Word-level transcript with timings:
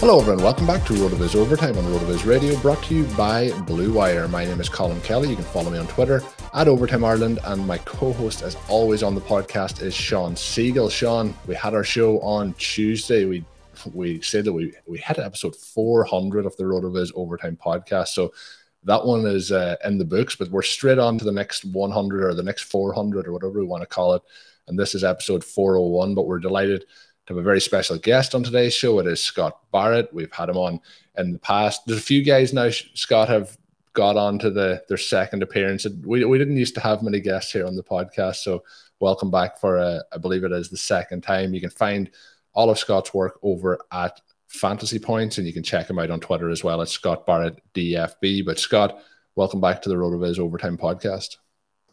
Hello, 0.00 0.18
everyone. 0.18 0.42
Welcome 0.42 0.66
back 0.66 0.82
to 0.86 0.94
RotoViz 0.94 1.36
Overtime 1.36 1.76
on 1.76 1.84
RotoViz 1.84 2.24
Radio, 2.24 2.58
brought 2.60 2.82
to 2.84 2.94
you 2.94 3.04
by 3.18 3.50
Blue 3.66 3.92
Wire. 3.92 4.26
My 4.28 4.46
name 4.46 4.58
is 4.58 4.70
Colin 4.70 4.98
Kelly. 5.02 5.28
You 5.28 5.36
can 5.36 5.44
follow 5.44 5.70
me 5.70 5.76
on 5.76 5.86
Twitter 5.88 6.22
at 6.54 6.68
Overtime 6.68 7.04
Ireland, 7.04 7.38
and 7.44 7.66
my 7.66 7.76
co-host, 7.76 8.40
as 8.40 8.56
always, 8.70 9.02
on 9.02 9.14
the 9.14 9.20
podcast 9.20 9.82
is 9.82 9.94
Sean 9.94 10.34
Siegel. 10.34 10.88
Sean, 10.88 11.34
we 11.46 11.54
had 11.54 11.74
our 11.74 11.84
show 11.84 12.18
on 12.20 12.54
Tuesday. 12.54 13.26
We 13.26 13.44
we 13.92 14.22
said 14.22 14.46
that 14.46 14.54
we 14.54 14.72
we 14.86 14.96
hit 14.96 15.18
episode 15.18 15.54
400 15.54 16.46
of 16.46 16.56
the 16.56 16.64
RotoViz 16.64 17.12
Overtime 17.14 17.58
podcast, 17.62 18.08
so 18.08 18.32
that 18.84 19.04
one 19.04 19.26
is 19.26 19.52
uh, 19.52 19.76
in 19.84 19.98
the 19.98 20.06
books. 20.06 20.34
But 20.34 20.48
we're 20.48 20.62
straight 20.62 20.98
on 20.98 21.18
to 21.18 21.26
the 21.26 21.30
next 21.30 21.66
100 21.66 22.24
or 22.24 22.32
the 22.32 22.42
next 22.42 22.62
400 22.62 23.28
or 23.28 23.32
whatever 23.34 23.60
we 23.60 23.66
want 23.66 23.82
to 23.82 23.86
call 23.86 24.14
it, 24.14 24.22
and 24.66 24.78
this 24.78 24.94
is 24.94 25.04
episode 25.04 25.44
401. 25.44 26.14
But 26.14 26.26
we're 26.26 26.38
delighted 26.38 26.86
have 27.30 27.38
a 27.38 27.42
very 27.42 27.60
special 27.60 27.96
guest 27.96 28.34
on 28.34 28.42
today's 28.42 28.74
show. 28.74 28.98
It 28.98 29.06
is 29.06 29.22
Scott 29.22 29.60
Barrett. 29.72 30.12
We've 30.12 30.32
had 30.32 30.48
him 30.48 30.56
on 30.56 30.80
in 31.16 31.32
the 31.32 31.38
past. 31.38 31.86
There's 31.86 32.00
a 32.00 32.02
few 32.02 32.24
guys 32.24 32.52
now. 32.52 32.70
Scott 32.70 33.28
have 33.28 33.56
got 33.92 34.16
on 34.16 34.36
to 34.40 34.50
the 34.50 34.82
their 34.88 34.96
second 34.96 35.44
appearance. 35.44 35.86
We, 36.04 36.24
we 36.24 36.38
didn't 36.38 36.56
used 36.56 36.74
to 36.74 36.80
have 36.80 37.04
many 37.04 37.20
guests 37.20 37.52
here 37.52 37.68
on 37.68 37.76
the 37.76 37.84
podcast, 37.84 38.36
so 38.36 38.64
welcome 38.98 39.30
back 39.30 39.60
for 39.60 39.78
uh, 39.78 40.00
I 40.12 40.18
believe 40.18 40.42
it 40.42 40.50
is 40.50 40.70
the 40.70 40.76
second 40.76 41.22
time. 41.22 41.54
You 41.54 41.60
can 41.60 41.70
find 41.70 42.10
all 42.52 42.68
of 42.68 42.80
Scott's 42.80 43.14
work 43.14 43.38
over 43.44 43.78
at 43.92 44.20
Fantasy 44.48 44.98
Points, 44.98 45.38
and 45.38 45.46
you 45.46 45.52
can 45.52 45.62
check 45.62 45.88
him 45.88 46.00
out 46.00 46.10
on 46.10 46.18
Twitter 46.18 46.50
as 46.50 46.64
well 46.64 46.82
at 46.82 46.88
Scott 46.88 47.26
Barrett 47.26 47.62
DFB. 47.74 48.44
But 48.44 48.58
Scott, 48.58 49.04
welcome 49.36 49.60
back 49.60 49.80
to 49.82 49.88
the 49.88 49.94
RotoViz 49.94 50.40
Overtime 50.40 50.76
podcast. 50.76 51.36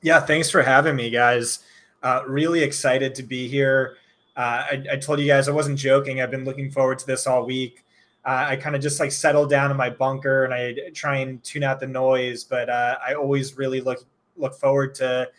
Yeah, 0.02 0.20
thanks 0.20 0.50
for 0.50 0.64
having 0.64 0.96
me, 0.96 1.12
guys. 1.12 1.59
Uh, 2.02 2.24
really 2.28 2.64
excited 2.64 3.14
to 3.14 3.22
be 3.22 3.47
here. 3.47 3.97
Uh, 4.38 4.66
I, 4.72 4.84
I 4.94 4.96
told 4.98 5.20
you 5.20 5.28
guys 5.28 5.50
I 5.50 5.52
wasn't 5.52 5.80
joking. 5.80 6.22
I've 6.22 6.31
been 6.31 6.46
looking 6.46 6.72
forward 6.72 7.00
to 7.00 7.08
this 7.08 7.28
all 7.28 7.46
week 7.46 7.84
uh, 8.28 8.46
I 8.50 8.58
kind 8.58 8.75
of 8.75 8.81
just 8.81 9.00
like 9.00 9.14
settle 9.14 9.46
down 9.48 9.72
in 9.72 9.78
my 9.78 9.90
bunker 9.90 10.44
and 10.44 10.53
I 10.53 10.90
try 10.94 11.18
and 11.18 11.42
tune 11.46 11.64
out 11.64 11.80
the 11.80 11.88
noise. 11.88 12.44
But 12.44 12.70
uh, 12.70 12.97
I 13.06 13.14
always 13.14 13.58
really 13.58 13.80
look 13.80 14.06
look 14.36 14.53
forward 14.53 14.94
to 14.96 15.30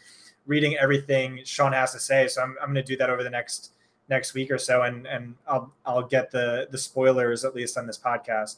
reading 0.47 0.76
everything 0.78 1.41
Sean 1.44 1.72
has 1.72 1.92
to 1.92 2.00
say. 2.00 2.26
So 2.28 2.42
I'm, 2.42 2.56
I'm 2.62 2.72
going 2.72 2.82
to 2.82 2.82
do 2.82 2.97
that 2.97 3.10
over 3.10 3.22
the 3.22 3.31
next 3.31 3.72
next 4.08 4.32
week 4.32 4.50
or 4.50 4.56
so, 4.56 4.82
and 4.82 5.06
and 5.06 5.34
I'll 5.47 5.70
I'll 5.84 6.03
get 6.03 6.31
the 6.31 6.66
the 6.70 6.78
spoilers 6.78 7.44
at 7.44 7.54
least 7.54 7.76
on 7.76 7.87
this 7.87 7.98
podcast. 7.98 8.56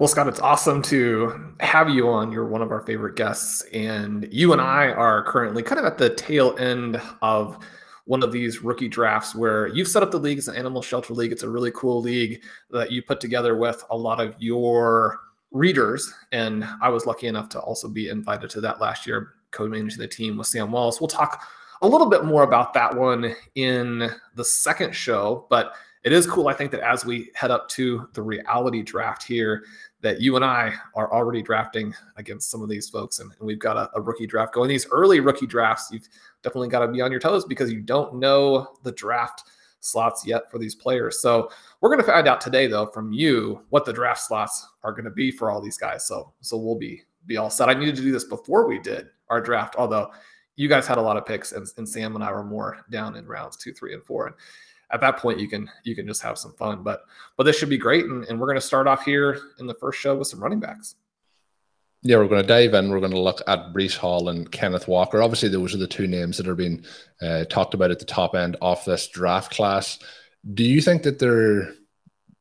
Well, 0.00 0.08
Scott, 0.08 0.26
it's 0.26 0.40
awesome 0.40 0.82
to 0.82 1.54
have 1.60 1.88
you 1.88 2.08
on. 2.08 2.32
You're 2.32 2.46
one 2.46 2.62
of 2.62 2.72
our 2.72 2.80
favorite 2.80 3.14
guests, 3.14 3.62
and 3.72 4.28
you 4.32 4.52
and 4.52 4.60
I 4.60 4.88
are 4.88 5.22
currently 5.22 5.62
kind 5.62 5.78
of 5.78 5.84
at 5.86 5.98
the 5.98 6.10
tail 6.10 6.56
end 6.58 7.00
of 7.22 7.58
one 8.06 8.22
of 8.22 8.32
these 8.32 8.62
rookie 8.62 8.88
drafts 8.88 9.34
where 9.34 9.66
you've 9.68 9.88
set 9.88 10.02
up 10.02 10.10
the 10.10 10.18
league 10.18 10.38
as 10.38 10.48
an 10.48 10.56
animal 10.56 10.80
shelter 10.80 11.12
league. 11.12 11.32
It's 11.32 11.42
a 11.42 11.48
really 11.48 11.72
cool 11.72 12.00
league 12.00 12.42
that 12.70 12.90
you 12.90 13.02
put 13.02 13.20
together 13.20 13.56
with 13.56 13.84
a 13.90 13.96
lot 13.96 14.20
of 14.20 14.34
your 14.38 15.20
readers. 15.50 16.12
And 16.32 16.64
I 16.80 16.88
was 16.88 17.06
lucky 17.06 17.26
enough 17.26 17.48
to 17.50 17.60
also 17.60 17.88
be 17.88 18.08
invited 18.08 18.48
to 18.50 18.60
that 18.62 18.80
last 18.80 19.06
year, 19.06 19.34
co 19.50 19.68
managing 19.68 19.98
the 19.98 20.08
team 20.08 20.36
with 20.36 20.46
Sam 20.46 20.70
Wallace. 20.70 21.00
We'll 21.00 21.08
talk 21.08 21.42
a 21.82 21.88
little 21.88 22.08
bit 22.08 22.24
more 22.24 22.44
about 22.44 22.72
that 22.74 22.96
one 22.96 23.34
in 23.56 24.10
the 24.34 24.44
second 24.44 24.94
show, 24.94 25.46
but 25.50 25.74
it 26.04 26.12
is 26.12 26.24
cool, 26.24 26.46
I 26.46 26.54
think, 26.54 26.70
that 26.70 26.88
as 26.88 27.04
we 27.04 27.32
head 27.34 27.50
up 27.50 27.68
to 27.70 28.08
the 28.12 28.22
reality 28.22 28.82
draft 28.82 29.24
here, 29.24 29.64
that 30.02 30.20
you 30.20 30.36
and 30.36 30.44
I 30.44 30.72
are 30.94 31.12
already 31.12 31.42
drafting 31.42 31.92
against 32.16 32.48
some 32.48 32.62
of 32.62 32.68
these 32.68 32.88
folks, 32.88 33.18
and, 33.18 33.32
and 33.32 33.46
we've 33.46 33.58
got 33.58 33.76
a, 33.76 33.90
a, 33.96 34.00
rookie 34.00 34.26
draft 34.26 34.54
going. 34.54 34.68
These 34.68 34.86
early 34.92 35.18
rookie 35.18 35.48
drafts, 35.48 35.88
you've 35.90 36.08
definitely 36.46 36.68
got 36.68 36.86
to 36.86 36.88
be 36.88 37.00
on 37.00 37.10
your 37.10 37.18
toes 37.18 37.44
because 37.44 37.72
you 37.72 37.80
don't 37.80 38.14
know 38.14 38.68
the 38.84 38.92
draft 38.92 39.42
slots 39.80 40.24
yet 40.24 40.48
for 40.48 40.58
these 40.58 40.76
players. 40.76 41.20
So 41.20 41.50
we're 41.80 41.88
going 41.88 42.00
to 42.00 42.06
find 42.06 42.28
out 42.28 42.40
today, 42.40 42.68
though, 42.68 42.86
from 42.86 43.12
you 43.12 43.62
what 43.70 43.84
the 43.84 43.92
draft 43.92 44.20
slots 44.20 44.64
are 44.84 44.92
going 44.92 45.06
to 45.06 45.10
be 45.10 45.32
for 45.32 45.50
all 45.50 45.60
these 45.60 45.76
guys. 45.76 46.06
So 46.06 46.32
so 46.40 46.56
we'll 46.56 46.78
be 46.78 47.02
be 47.26 47.36
all 47.36 47.50
set. 47.50 47.68
I 47.68 47.74
needed 47.74 47.96
to 47.96 48.02
do 48.02 48.12
this 48.12 48.24
before 48.24 48.68
we 48.68 48.78
did 48.78 49.08
our 49.28 49.40
draft, 49.40 49.74
although 49.76 50.12
you 50.54 50.68
guys 50.68 50.86
had 50.86 50.98
a 50.98 51.02
lot 51.02 51.16
of 51.16 51.26
picks, 51.26 51.50
and, 51.50 51.66
and 51.76 51.88
Sam 51.88 52.14
and 52.14 52.22
I 52.22 52.30
were 52.30 52.44
more 52.44 52.78
down 52.90 53.16
in 53.16 53.26
rounds 53.26 53.56
two, 53.56 53.72
three, 53.72 53.92
and 53.92 54.04
four. 54.04 54.28
And 54.28 54.36
at 54.92 55.00
that 55.00 55.16
point 55.16 55.40
you 55.40 55.48
can 55.48 55.68
you 55.82 55.96
can 55.96 56.06
just 56.06 56.22
have 56.22 56.38
some 56.38 56.52
fun. 56.52 56.84
But 56.84 57.02
but 57.36 57.42
this 57.42 57.58
should 57.58 57.68
be 57.68 57.78
great, 57.78 58.04
and, 58.04 58.24
and 58.26 58.38
we're 58.38 58.46
going 58.46 58.54
to 58.54 58.60
start 58.60 58.86
off 58.86 59.04
here 59.04 59.40
in 59.58 59.66
the 59.66 59.74
first 59.74 59.98
show 59.98 60.16
with 60.16 60.28
some 60.28 60.40
running 60.40 60.60
backs. 60.60 60.94
Yeah, 62.08 62.18
we're 62.18 62.28
going 62.28 62.40
to 62.42 62.46
dive 62.46 62.72
in. 62.74 62.88
We're 62.88 63.00
going 63.00 63.10
to 63.10 63.18
look 63.18 63.42
at 63.48 63.72
Breece 63.72 63.96
Hall 63.96 64.28
and 64.28 64.48
Kenneth 64.52 64.86
Walker. 64.86 65.20
Obviously, 65.20 65.48
those 65.48 65.74
are 65.74 65.78
the 65.78 65.88
two 65.88 66.06
names 66.06 66.36
that 66.36 66.46
are 66.46 66.54
being 66.54 66.84
uh, 67.20 67.46
talked 67.46 67.74
about 67.74 67.90
at 67.90 67.98
the 67.98 68.04
top 68.04 68.36
end 68.36 68.56
of 68.62 68.84
this 68.84 69.08
draft 69.08 69.52
class. 69.52 69.98
Do 70.54 70.62
you 70.62 70.80
think 70.80 71.02
that 71.02 71.18
there, 71.18 71.72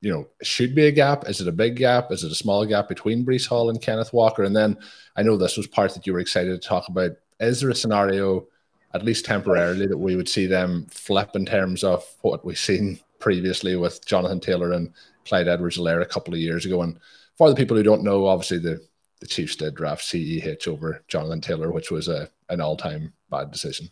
you 0.02 0.14
know, 0.14 0.28
should 0.44 0.76
be 0.76 0.86
a 0.86 0.92
gap? 0.92 1.28
Is 1.28 1.42
it 1.42 1.48
a 1.48 1.52
big 1.52 1.78
gap? 1.78 2.12
Is 2.12 2.24
it 2.24 2.32
a 2.32 2.36
small 2.36 2.64
gap 2.64 2.88
between 2.88 3.26
Breece 3.26 3.48
Hall 3.48 3.72
and 3.72 3.82
Kenneth 3.82 4.14
Walker? 4.14 4.44
And 4.44 4.56
then 4.56 4.78
I 5.16 5.24
know 5.24 5.36
this 5.36 5.58
was 5.58 5.66
part 5.66 5.96
that 5.96 6.06
you 6.06 6.14
were 6.14 6.20
excited 6.20 6.62
to 6.62 6.68
talk 6.68 6.88
about. 6.88 7.14
Is 7.40 7.60
there 7.60 7.72
a 7.72 7.76
scenario 7.76 8.46
at 8.94 9.04
least 9.04 9.26
temporarily, 9.26 9.88
that 9.88 9.98
we 9.98 10.16
would 10.16 10.30
see 10.30 10.46
them 10.46 10.86
flip 10.92 11.32
in 11.36 11.46
terms 11.46 11.84
of 11.84 12.06
what 12.22 12.46
we've 12.46 12.58
seen 12.58 13.00
previously 13.20 13.76
with 13.76 14.06
Jonathan 14.06 14.40
Taylor 14.40 14.74
and 14.74 14.94
Clyde 15.26 15.48
Edwards-Helaire 15.48 16.04
a 16.04 16.06
couple 16.06 16.36
of 16.36 16.40
years 16.40 16.66
ago. 16.66 16.84
And 16.84 17.00
for 17.36 17.50
the 17.50 17.56
people 17.56 17.76
who 17.76 17.84
don't 17.84 18.04
know, 18.04 18.28
obviously 18.28 18.60
the, 18.60 18.80
the 19.20 19.28
Chiefs 19.28 19.56
did 19.56 19.76
draft 19.76 20.04
CEH 20.04 20.68
over 20.68 21.04
Jonathan 21.08 21.42
Taylor, 21.42 21.72
which 21.72 21.92
was 21.92 22.08
a, 22.08 22.30
an 22.50 22.62
all-time 22.62 23.14
bad 23.30 23.52
decision. 23.52 23.90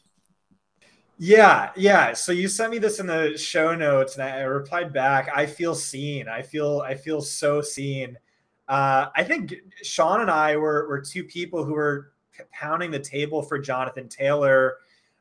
Yeah, 1.17 1.71
yeah. 1.75 2.13
So 2.13 2.31
you 2.31 2.47
sent 2.47 2.71
me 2.71 2.79
this 2.79 2.99
in 2.99 3.07
the 3.07 3.37
show 3.37 3.75
notes, 3.75 4.15
and 4.15 4.23
I, 4.23 4.41
replied 4.41 4.91
back. 4.91 5.29
I 5.33 5.45
feel 5.45 5.75
seen. 5.75 6.27
I 6.27 6.41
feel 6.41 6.81
I 6.81 6.95
feel 6.95 7.21
so 7.21 7.61
seen. 7.61 8.17
Uh, 8.67 9.07
I 9.15 9.23
think 9.23 9.53
Sean 9.83 10.21
and 10.21 10.31
I 10.31 10.57
were 10.57 10.87
were 10.89 10.99
two 10.99 11.23
people 11.23 11.63
who 11.63 11.73
were 11.73 12.13
pounding 12.51 12.89
the 12.89 12.99
table 12.99 13.43
for 13.43 13.59
Jonathan 13.59 14.09
Taylor 14.09 14.77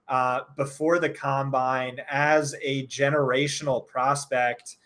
uh, 0.08 0.40
before 0.56 0.98
the 0.98 1.10
combine 1.10 2.00
as 2.10 2.54
a 2.62 2.86
generational 2.86 3.86
prospect. 3.86 4.76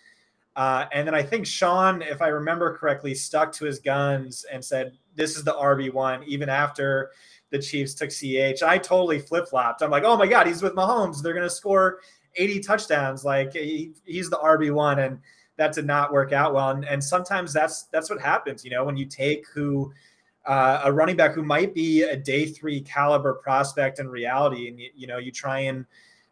Uh, 0.57 0.87
and 0.93 1.07
then 1.07 1.15
I 1.15 1.23
think 1.23 1.47
Sean, 1.47 2.03
if 2.03 2.23
I 2.23 2.29
remember 2.29 2.77
correctly, 2.77 3.15
stuck 3.15 3.53
to 3.53 3.67
his 3.67 3.79
guns 3.79 4.45
and 4.51 4.65
said, 4.65 4.93
This 5.15 5.37
is 5.37 5.45
the 5.45 5.53
RB1, 5.53 6.27
even 6.27 6.49
after 6.49 7.11
the 7.51 7.59
Chiefs 7.59 7.95
took 7.95 8.11
CH. 8.11 8.63
I 8.63 8.79
totally 8.79 9.19
flip 9.19 9.49
flopped. 9.49 9.83
I'm 9.83 9.91
like, 9.91 10.05
Oh 10.05 10.17
my 10.17 10.27
God, 10.27 10.47
he's 10.47 10.63
with 10.63 10.75
Mahomes. 10.75 11.23
They're 11.23 11.35
going 11.35 11.47
to 11.47 11.55
score 11.55 12.01
80 12.37 12.61
touchdowns. 12.61 13.25
Like 13.25 13.53
he, 13.53 13.93
he's 14.05 14.31
the 14.31 14.39
RB1. 14.39 15.07
And 15.07 15.19
that 15.57 15.75
did 15.75 15.87
not 15.87 16.13
work 16.13 16.33
out 16.33 16.55
well. 16.55 16.71
And, 16.71 16.85
and 16.85 17.03
sometimes 17.03 17.53
that's 17.53 17.85
that's 17.85 18.11
what 18.11 18.21
happens, 18.21 18.65
you 18.65 18.71
know, 18.71 18.85
when 18.85 18.97
you 18.97 19.07
take 19.07 19.47
who 19.49 19.93
uh, 20.47 20.83
a 20.85 20.93
running 20.93 21.17
back 21.17 21.35
who 21.35 21.43
might 21.43 21.75
be 21.75 22.03
a 22.03 22.17
day 22.17 22.47
three 22.47 22.81
caliber 22.81 23.35
prospect 23.35 23.99
in 23.99 24.09
reality, 24.09 24.69
and 24.69 24.79
you, 24.79 24.91
you 24.95 25.07
know, 25.07 25.19
you 25.19 25.33
try 25.33 25.61
and 25.61 25.85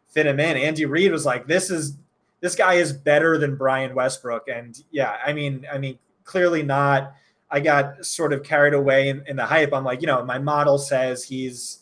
fit 0.07 0.25
him 0.25 0.39
in. 0.39 0.55
Andy 0.55 0.85
Reid 0.85 1.11
was 1.11 1.25
like, 1.25 1.47
"This 1.47 1.69
is 1.69 1.97
this 2.45 2.55
guy 2.55 2.75
is 2.75 2.93
better 2.93 3.39
than 3.39 3.55
Brian 3.55 3.95
Westbrook," 3.95 4.47
and 4.47 4.79
yeah, 4.91 5.17
I 5.25 5.33
mean, 5.33 5.65
I 5.71 5.79
mean, 5.79 5.97
clearly 6.23 6.61
not. 6.61 7.15
I 7.49 7.59
got 7.59 8.05
sort 8.05 8.33
of 8.33 8.43
carried 8.43 8.75
away 8.75 9.09
in, 9.09 9.23
in 9.25 9.35
the 9.35 9.45
hype. 9.45 9.73
I'm 9.73 9.83
like, 9.83 10.01
you 10.01 10.05
know, 10.05 10.23
my 10.23 10.37
model 10.37 10.77
says 10.77 11.23
he's 11.23 11.79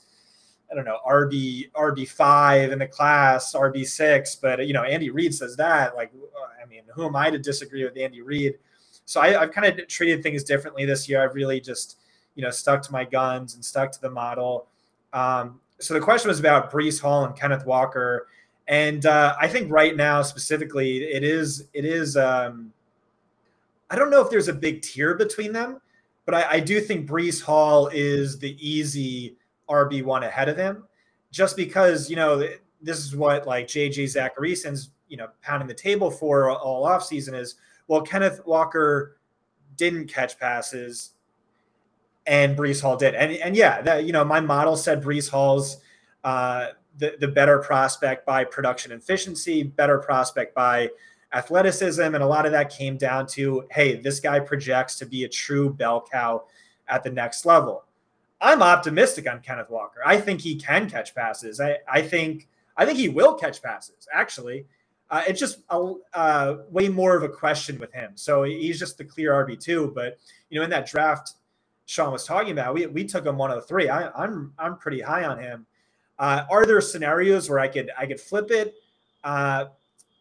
I 0.72 0.76
don't 0.76 0.86
know, 0.86 1.00
RB 1.06 1.70
RB 1.74 2.08
five 2.08 2.72
in 2.72 2.80
the 2.80 2.88
class, 2.88 3.54
RB 3.54 3.86
six, 3.86 4.38
but 4.38 4.66
you 4.66 4.72
know, 4.72 4.84
Andy 4.84 5.10
Reid 5.10 5.36
says 5.36 5.58
that. 5.58 5.98
Like, 5.98 6.14
I 6.62 6.66
mean, 6.66 6.84
who 6.96 7.06
am 7.06 7.16
I 7.18 7.30
to 7.30 7.38
disagree 7.38 7.84
with 7.84 7.98
Andy 7.98 8.22
Reid? 8.22 8.56
So 9.04 9.20
I, 9.20 9.32
have 9.32 9.52
kind 9.52 9.68
of 9.68 9.86
treated 9.90 10.24
things 10.24 10.46
differently 10.46 10.86
this 10.86 11.10
year. 11.10 11.22
I've 11.22 11.36
really 11.36 11.60
just, 11.60 11.98
you 12.36 12.42
know, 12.42 12.52
stuck 12.52 12.82
to 12.84 12.92
my 12.94 13.04
guns 13.04 13.56
and 13.56 13.66
stuck 13.66 13.92
to 13.92 14.02
the 14.02 14.10
model. 14.10 14.68
Um, 15.12 15.60
so 15.80 15.94
the 15.94 16.00
question 16.00 16.30
was 16.30 16.40
about 16.40 16.72
Breece 16.72 17.02
Hall 17.02 17.26
and 17.26 17.36
Kenneth 17.36 17.66
Walker, 17.66 18.28
and 18.68 19.06
uh, 19.06 19.36
I 19.40 19.48
think 19.48 19.72
right 19.72 19.96
now 19.96 20.22
specifically, 20.22 21.04
it 21.04 21.24
is 21.24 21.68
it 21.74 21.86
is. 21.86 22.18
Um, 22.18 22.72
I 23.90 23.96
don't 23.96 24.10
know 24.10 24.22
if 24.22 24.30
there's 24.30 24.48
a 24.48 24.54
big 24.54 24.82
tier 24.82 25.14
between 25.16 25.54
them, 25.54 25.80
but 26.26 26.34
I, 26.34 26.52
I 26.54 26.60
do 26.60 26.82
think 26.82 27.08
Breece 27.08 27.42
Hall 27.42 27.90
is 27.94 28.40
the 28.40 28.58
easy 28.60 29.36
RB1 29.70 30.26
ahead 30.26 30.50
of 30.50 30.58
him 30.58 30.86
just 31.32 31.56
because, 31.58 32.10
you 32.10 32.16
know, 32.16 32.48
this 32.82 33.00
is 33.00 33.16
what 33.16 33.46
like 33.46 33.68
JJ 33.68 34.06
Zachariason's, 34.06 34.92
you 35.10 35.18
know, 35.18 35.28
pounding 35.42 35.68
the 35.68 35.74
table 35.74 36.10
for 36.10 36.52
all 36.52 36.88
offseason 36.88 37.38
is, 37.38 37.56
well, 37.88 38.02
Kenneth 38.02 38.42
Walker 38.46 39.18
didn't 39.76 40.08
catch 40.08 40.40
passes 40.40 41.12
and 42.26 42.58
Breece 42.58 42.82
Hall 42.82 42.96
did. 42.96 43.16
And, 43.16 43.34
and 43.34 43.56
yeah, 43.56 43.82
that, 43.82 44.06
you 44.06 44.14
know, 44.14 44.24
my 44.24 44.40
model 44.40 44.78
said 44.78 45.04
Breece 45.04 45.30
Hall's 45.30 45.78
uh, 46.24 46.68
the, 46.98 47.16
the 47.20 47.28
better 47.28 47.60
prospect 47.60 48.26
by 48.26 48.44
production 48.44 48.92
efficiency, 48.92 49.64
better 49.64 49.98
prospect 49.98 50.54
by 50.54 50.90
athleticism. 51.34 52.02
And 52.02 52.24
a 52.24 52.28
lot 52.28 52.46
of 52.46 52.52
that 52.52 52.70
came 52.70 52.98
down 52.98 53.28
to, 53.28 53.66
hey, 53.72 53.96
this 53.96 54.20
guy 54.20 54.40
projects 54.40 54.98
to 54.98 55.06
be 55.06 55.24
a 55.24 55.30
true 55.30 55.74
bell 55.74 56.06
cow 56.12 56.44
at 56.88 57.04
the 57.04 57.10
next 57.10 57.46
level. 57.46 57.86
I'm 58.42 58.62
optimistic 58.62 59.30
on 59.30 59.40
Kenneth 59.40 59.70
Walker. 59.70 60.02
I 60.06 60.20
think 60.20 60.42
he 60.42 60.56
can 60.56 60.90
catch 60.90 61.16
passes. 61.16 61.60
I, 61.60 61.78
I 61.92 62.02
think 62.02 62.48
I 62.76 62.86
think 62.86 62.98
he 62.98 63.08
will 63.08 63.36
catch 63.36 63.62
passes. 63.62 64.08
Actually, 64.12 64.66
uh, 65.10 65.24
it's 65.28 65.40
just 65.40 65.60
a, 65.70 65.94
uh, 66.14 66.58
way 66.70 66.90
more 66.90 67.16
of 67.16 67.24
a 67.24 67.30
question 67.30 67.80
with 67.80 67.94
him. 67.94 68.12
So 68.16 68.44
he's 68.44 68.80
just 68.80 68.98
the 68.98 69.06
clear 69.06 69.32
RB 69.32 69.60
two. 69.60 69.92
But 69.96 70.18
you 70.50 70.60
know, 70.60 70.64
in 70.66 70.70
that 70.72 70.88
draft 70.88 71.36
Sean 71.86 72.12
was 72.12 72.26
talking 72.26 72.52
about, 72.52 72.74
we, 72.74 72.86
we 72.88 73.06
took 73.06 73.26
him 73.26 73.38
103. 73.38 73.90
I, 73.90 74.10
I'm 74.10 74.54
I'm 74.58 74.78
pretty 74.78 75.02
high 75.02 75.24
on 75.24 75.40
him. 75.40 75.66
Uh, 76.20 76.44
are 76.50 76.66
there 76.66 76.80
scenarios 76.82 77.50
where 77.50 77.60
I 77.60 77.68
could 77.68 77.90
I 77.98 78.06
could 78.06 78.20
flip 78.20 78.52
it? 78.52 78.76
Uh, 79.24 79.66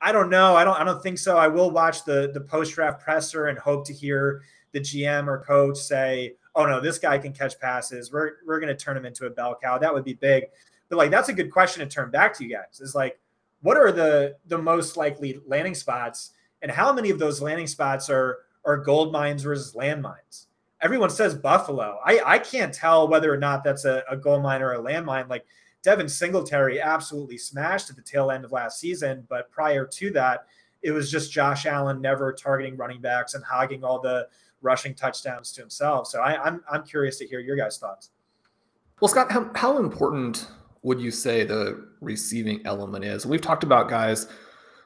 I 0.00 0.10
don't 0.10 0.30
know. 0.30 0.56
I 0.56 0.64
don't 0.64 0.78
I 0.80 0.84
don't 0.84 1.02
think 1.02 1.18
so. 1.18 1.38
I 1.38 1.48
will 1.48 1.70
watch 1.70 2.04
the 2.04 2.30
the 2.32 2.40
post 2.40 2.74
draft 2.74 3.02
presser 3.02 3.46
and 3.46 3.58
hope 3.58 3.86
to 3.86 3.92
hear 3.92 4.42
the 4.72 4.80
GM 4.80 5.28
or 5.28 5.44
coach 5.44 5.78
say, 5.78 6.34
oh 6.54 6.66
no, 6.66 6.80
this 6.80 6.98
guy 6.98 7.18
can 7.18 7.32
catch 7.32 7.58
passes. 7.60 8.12
We're 8.12 8.32
we're 8.46 8.60
gonna 8.60 8.74
turn 8.74 8.96
him 8.96 9.04
into 9.04 9.26
a 9.26 9.30
bell 9.30 9.56
cow. 9.62 9.78
That 9.78 9.92
would 9.92 10.04
be 10.04 10.14
big. 10.14 10.44
But 10.88 10.96
like 10.96 11.10
that's 11.10 11.28
a 11.28 11.32
good 11.32 11.50
question 11.50 11.86
to 11.86 11.94
turn 11.94 12.10
back 12.10 12.36
to 12.38 12.44
you 12.44 12.50
guys. 12.50 12.80
Is 12.80 12.94
like, 12.94 13.18
what 13.60 13.76
are 13.76 13.92
the 13.92 14.36
the 14.46 14.58
most 14.58 14.96
likely 14.96 15.40
landing 15.46 15.74
spots, 15.74 16.32
and 16.62 16.70
how 16.70 16.92
many 16.92 17.10
of 17.10 17.18
those 17.18 17.40
landing 17.40 17.66
spots 17.66 18.10
are 18.10 18.40
are 18.64 18.76
gold 18.76 19.12
mines 19.12 19.42
versus 19.42 19.74
landmines? 19.74 20.46
Everyone 20.80 21.10
says 21.10 21.34
Buffalo. 21.34 22.00
I 22.04 22.20
I 22.24 22.38
can't 22.38 22.74
tell 22.74 23.08
whether 23.08 23.32
or 23.32 23.38
not 23.38 23.62
that's 23.62 23.84
a, 23.84 24.02
a 24.10 24.16
gold 24.16 24.42
mine 24.42 24.62
or 24.62 24.72
a 24.72 24.78
landmine. 24.78 25.28
Like 25.28 25.46
Devin 25.82 26.08
Singletary 26.08 26.80
absolutely 26.80 27.38
smashed 27.38 27.90
at 27.90 27.96
the 27.96 28.02
tail 28.02 28.30
end 28.30 28.44
of 28.44 28.52
last 28.52 28.78
season, 28.78 29.26
but 29.28 29.50
prior 29.50 29.84
to 29.84 30.10
that, 30.12 30.46
it 30.82 30.92
was 30.92 31.10
just 31.10 31.32
Josh 31.32 31.66
Allen 31.66 32.00
never 32.00 32.32
targeting 32.32 32.76
running 32.76 33.00
backs 33.00 33.34
and 33.34 33.44
hogging 33.44 33.84
all 33.84 34.00
the 34.00 34.28
rushing 34.62 34.94
touchdowns 34.94 35.52
to 35.52 35.60
himself. 35.60 36.06
So 36.06 36.20
I, 36.20 36.34
am 36.34 36.40
I'm, 36.42 36.64
I'm 36.70 36.84
curious 36.84 37.18
to 37.18 37.26
hear 37.26 37.40
your 37.40 37.56
guys' 37.56 37.78
thoughts. 37.78 38.10
Well, 39.00 39.08
Scott, 39.08 39.30
how, 39.32 39.50
how 39.54 39.78
important 39.78 40.48
would 40.82 41.00
you 41.00 41.10
say 41.10 41.44
the 41.44 41.88
receiving 42.00 42.64
element 42.64 43.04
is? 43.04 43.26
We've 43.26 43.40
talked 43.40 43.64
about 43.64 43.88
guys 43.88 44.28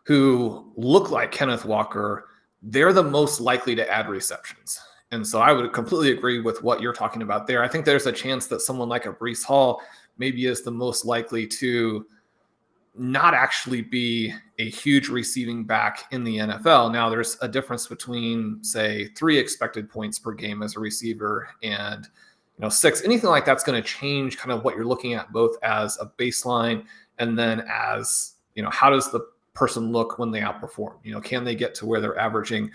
who 0.05 0.73
look 0.77 1.11
like 1.11 1.33
Kenneth 1.33 1.65
Walker. 1.65 2.29
They're 2.63 2.93
the 2.93 3.03
most 3.03 3.41
likely 3.41 3.75
to 3.75 3.91
add 3.91 4.09
receptions. 4.09 4.81
And 5.11 5.27
so 5.27 5.41
I 5.41 5.53
would 5.53 5.73
completely 5.73 6.11
agree 6.13 6.41
with 6.41 6.63
what 6.63 6.81
you're 6.81 6.93
talking 6.93 7.23
about 7.23 7.47
there. 7.47 7.63
I 7.63 7.69
think 7.69 7.85
there's 7.85 8.07
a 8.07 8.13
chance 8.13 8.47
that 8.47 8.61
someone 8.61 8.89
like 8.89 9.07
a 9.07 9.13
Breece 9.13 9.45
Hall 9.45 9.81
maybe 10.19 10.47
is 10.47 10.63
the 10.63 10.71
most 10.71 11.05
likely 11.05 11.47
to 11.47 12.07
not 12.99 13.35
actually 13.35 13.83
be 13.83 14.33
a 14.59 14.71
huge 14.71 15.09
receiving 15.09 15.65
back 15.65 16.05
in 16.13 16.25
the 16.25 16.39
NFL. 16.39 16.91
Now, 16.93 17.11
there's 17.11 17.37
a 17.43 17.49
difference 17.49 17.87
between, 17.87 18.63
say, 18.65 19.09
three 19.09 19.39
expected 19.39 19.91
points 19.91 20.19
per 20.19 20.33
game 20.33 20.63
as 20.63 20.77
a 20.77 20.81
receiver 20.81 21.49
and 21.63 22.05
you 22.05 22.63
know 22.63 22.71
six. 22.71 23.05
Anything 23.05 23.29
like 23.29 23.45
that's 23.45 23.63
going 23.63 23.81
to 23.81 23.87
change 23.87 24.39
kind 24.39 24.51
of 24.51 24.65
what 24.65 24.75
you're 24.75 24.87
looking 24.87 25.13
at, 25.13 25.31
both 25.31 25.57
as 25.63 25.99
a 26.01 26.07
baseline 26.19 26.85
and 27.19 27.39
then 27.39 27.65
as 27.71 28.35
you 28.55 28.63
know, 28.63 28.71
how 28.71 28.91
does 28.91 29.11
the 29.11 29.21
person 29.55 29.93
look 29.93 30.19
when 30.19 30.31
they 30.31 30.41
outperform? 30.41 30.95
You 31.03 31.13
know, 31.13 31.21
can 31.21 31.45
they 31.45 31.55
get 31.55 31.75
to 31.77 31.87
where 31.87 32.01
they're 32.01 32.19
averaging 32.19 32.71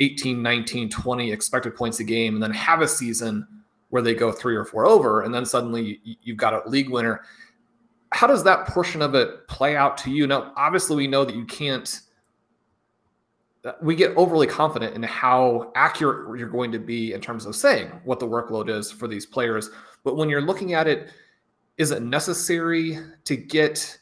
18, 0.00 0.42
19, 0.42 0.90
20 0.90 1.32
expected 1.32 1.74
points 1.74 2.00
a 2.00 2.04
game, 2.04 2.34
and 2.34 2.42
then 2.42 2.52
have 2.52 2.80
a 2.80 2.88
season 2.88 3.46
where 3.90 4.02
they 4.02 4.14
go 4.14 4.32
three 4.32 4.56
or 4.56 4.64
four 4.64 4.86
over, 4.86 5.22
and 5.22 5.34
then 5.34 5.46
suddenly 5.46 6.00
you've 6.22 6.36
got 6.36 6.54
a 6.54 6.68
league 6.68 6.90
winner 6.90 7.22
how 8.12 8.26
does 8.26 8.44
that 8.44 8.66
portion 8.66 9.02
of 9.02 9.14
it 9.14 9.46
play 9.48 9.76
out 9.76 9.98
to 9.98 10.10
you? 10.10 10.26
Now, 10.26 10.52
obviously, 10.56 10.96
we 10.96 11.06
know 11.06 11.24
that 11.24 11.34
you 11.34 11.44
can't. 11.44 12.00
Uh, 13.64 13.72
we 13.82 13.96
get 13.96 14.16
overly 14.16 14.46
confident 14.46 14.94
in 14.94 15.02
how 15.02 15.72
accurate 15.74 16.38
you're 16.38 16.48
going 16.48 16.72
to 16.72 16.78
be 16.78 17.12
in 17.12 17.20
terms 17.20 17.46
of 17.46 17.56
saying 17.56 17.88
what 18.04 18.20
the 18.20 18.26
workload 18.26 18.70
is 18.70 18.90
for 18.90 19.08
these 19.08 19.26
players. 19.26 19.70
But 20.04 20.16
when 20.16 20.28
you're 20.28 20.40
looking 20.40 20.72
at 20.72 20.86
it, 20.86 21.10
is 21.76 21.90
it 21.90 22.02
necessary 22.02 22.98
to 23.24 23.36
get 23.36 23.98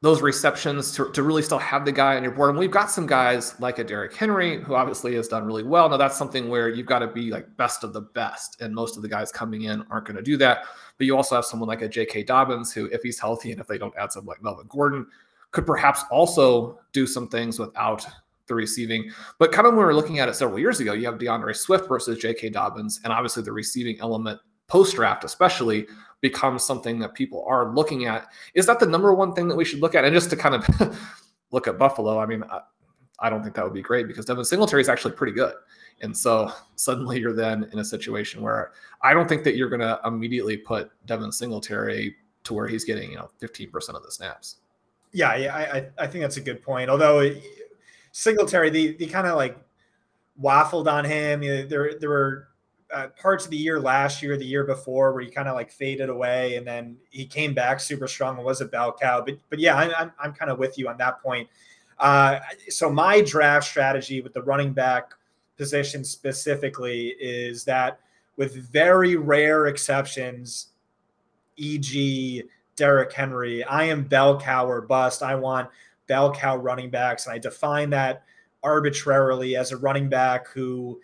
those 0.00 0.22
receptions 0.22 0.92
to, 0.92 1.10
to 1.10 1.24
really 1.24 1.42
still 1.42 1.58
have 1.58 1.84
the 1.84 1.90
guy 1.90 2.16
on 2.16 2.22
your 2.22 2.30
board. 2.30 2.50
And 2.50 2.58
we've 2.58 2.70
got 2.70 2.90
some 2.90 3.06
guys 3.06 3.58
like 3.60 3.80
a 3.80 3.84
Derrick 3.84 4.14
Henry, 4.14 4.62
who 4.62 4.76
obviously 4.76 5.14
has 5.16 5.26
done 5.26 5.44
really 5.44 5.64
well. 5.64 5.88
Now 5.88 5.96
that's 5.96 6.16
something 6.16 6.48
where 6.48 6.68
you've 6.68 6.86
got 6.86 7.00
to 7.00 7.08
be 7.08 7.30
like 7.30 7.56
best 7.56 7.82
of 7.82 7.92
the 7.92 8.02
best. 8.02 8.60
And 8.60 8.72
most 8.72 8.96
of 8.96 9.02
the 9.02 9.08
guys 9.08 9.32
coming 9.32 9.62
in 9.62 9.84
aren't 9.90 10.06
going 10.06 10.16
to 10.16 10.22
do 10.22 10.36
that. 10.36 10.64
But 10.98 11.06
you 11.06 11.16
also 11.16 11.34
have 11.34 11.44
someone 11.44 11.68
like 11.68 11.82
a 11.82 11.88
J.K. 11.88 12.24
Dobbins, 12.24 12.72
who, 12.72 12.86
if 12.86 13.02
he's 13.02 13.18
healthy 13.18 13.50
and 13.50 13.60
if 13.60 13.66
they 13.66 13.78
don't 13.78 13.94
add 13.98 14.12
someone 14.12 14.34
like 14.34 14.42
Melvin 14.42 14.66
Gordon, 14.68 15.06
could 15.50 15.66
perhaps 15.66 16.04
also 16.10 16.78
do 16.92 17.06
some 17.06 17.28
things 17.28 17.58
without 17.58 18.06
the 18.46 18.54
receiving. 18.54 19.10
But 19.38 19.50
kind 19.50 19.66
of 19.66 19.72
when 19.72 19.80
we 19.80 19.84
were 19.84 19.94
looking 19.94 20.20
at 20.20 20.28
it 20.28 20.34
several 20.34 20.58
years 20.58 20.78
ago, 20.80 20.92
you 20.92 21.06
have 21.06 21.18
D'Andre 21.18 21.52
Swift 21.52 21.88
versus 21.88 22.18
J.K. 22.18 22.50
Dobbins, 22.50 23.00
and 23.02 23.12
obviously 23.12 23.42
the 23.42 23.52
receiving 23.52 24.00
element 24.00 24.40
post 24.68 24.94
draft, 24.94 25.24
especially 25.24 25.86
becomes 26.20 26.64
something 26.64 26.98
that 27.00 27.14
people 27.14 27.44
are 27.46 27.72
looking 27.74 28.06
at. 28.06 28.26
Is 28.54 28.66
that 28.66 28.80
the 28.80 28.86
number 28.86 29.12
one 29.14 29.34
thing 29.34 29.48
that 29.48 29.56
we 29.56 29.64
should 29.64 29.80
look 29.80 29.94
at? 29.94 30.04
And 30.04 30.14
just 30.14 30.30
to 30.30 30.36
kind 30.36 30.54
of 30.54 30.98
look 31.50 31.66
at 31.66 31.78
Buffalo, 31.78 32.18
I 32.18 32.26
mean, 32.26 32.44
I, 32.44 32.60
I 33.18 33.30
don't 33.30 33.42
think 33.42 33.54
that 33.56 33.64
would 33.64 33.74
be 33.74 33.82
great 33.82 34.06
because 34.06 34.24
Devin 34.24 34.44
Singletary 34.44 34.82
is 34.82 34.88
actually 34.88 35.14
pretty 35.14 35.32
good. 35.32 35.54
And 36.02 36.16
so 36.16 36.52
suddenly 36.76 37.18
you're 37.18 37.34
then 37.34 37.68
in 37.72 37.80
a 37.80 37.84
situation 37.84 38.42
where 38.42 38.72
I 39.02 39.12
don't 39.14 39.28
think 39.28 39.44
that 39.44 39.56
you're 39.56 39.68
going 39.68 39.80
to 39.80 40.00
immediately 40.04 40.56
put 40.56 40.90
Devin 41.06 41.32
Singletary 41.32 42.16
to 42.44 42.54
where 42.54 42.68
he's 42.68 42.84
getting, 42.84 43.10
you 43.10 43.16
know, 43.16 43.30
15% 43.40 43.88
of 43.94 44.02
the 44.02 44.10
snaps. 44.10 44.56
Yeah, 45.12 45.36
yeah, 45.36 45.54
I, 45.56 45.88
I 45.98 46.06
think 46.06 46.22
that's 46.22 46.36
a 46.36 46.42
good 46.42 46.62
point. 46.62 46.90
Although 46.90 47.20
uh, 47.20 47.34
Singletary, 48.12 48.68
the, 48.70 48.96
the 48.96 49.06
kind 49.06 49.26
of 49.26 49.36
like 49.36 49.58
waffled 50.40 50.90
on 50.90 51.04
him. 51.04 51.42
You 51.42 51.54
know, 51.56 51.66
there, 51.66 51.94
there 51.98 52.08
were 52.08 52.47
uh, 52.92 53.08
parts 53.20 53.44
of 53.44 53.50
the 53.50 53.56
year 53.56 53.80
last 53.80 54.22
year, 54.22 54.36
the 54.36 54.44
year 54.44 54.64
before, 54.64 55.12
where 55.12 55.22
he 55.22 55.30
kind 55.30 55.48
of 55.48 55.54
like 55.54 55.70
faded 55.70 56.08
away, 56.08 56.56
and 56.56 56.66
then 56.66 56.96
he 57.10 57.26
came 57.26 57.54
back 57.54 57.80
super 57.80 58.08
strong 58.08 58.36
and 58.36 58.44
was 58.44 58.60
a 58.60 58.66
bell 58.66 58.92
cow. 58.92 59.20
But 59.20 59.38
but 59.50 59.58
yeah, 59.58 59.76
I, 59.76 60.00
I'm 60.00 60.12
I'm 60.18 60.32
kind 60.32 60.50
of 60.50 60.58
with 60.58 60.78
you 60.78 60.88
on 60.88 60.96
that 60.98 61.22
point. 61.22 61.48
Uh, 61.98 62.38
so 62.68 62.90
my 62.90 63.20
draft 63.20 63.66
strategy 63.66 64.20
with 64.20 64.32
the 64.32 64.42
running 64.42 64.72
back 64.72 65.12
position 65.56 66.04
specifically 66.04 67.08
is 67.20 67.64
that 67.64 67.98
with 68.36 68.70
very 68.70 69.16
rare 69.16 69.66
exceptions, 69.66 70.68
e.g. 71.56 72.44
Derrick 72.76 73.12
Henry, 73.12 73.64
I 73.64 73.84
am 73.84 74.04
bell 74.04 74.40
cow 74.40 74.66
or 74.66 74.80
bust. 74.80 75.22
I 75.24 75.34
want 75.34 75.68
bell 76.06 76.32
cow 76.32 76.56
running 76.56 76.90
backs, 76.90 77.26
and 77.26 77.34
I 77.34 77.38
define 77.38 77.90
that 77.90 78.22
arbitrarily 78.62 79.56
as 79.56 79.72
a 79.72 79.76
running 79.76 80.08
back 80.08 80.48
who 80.48 81.00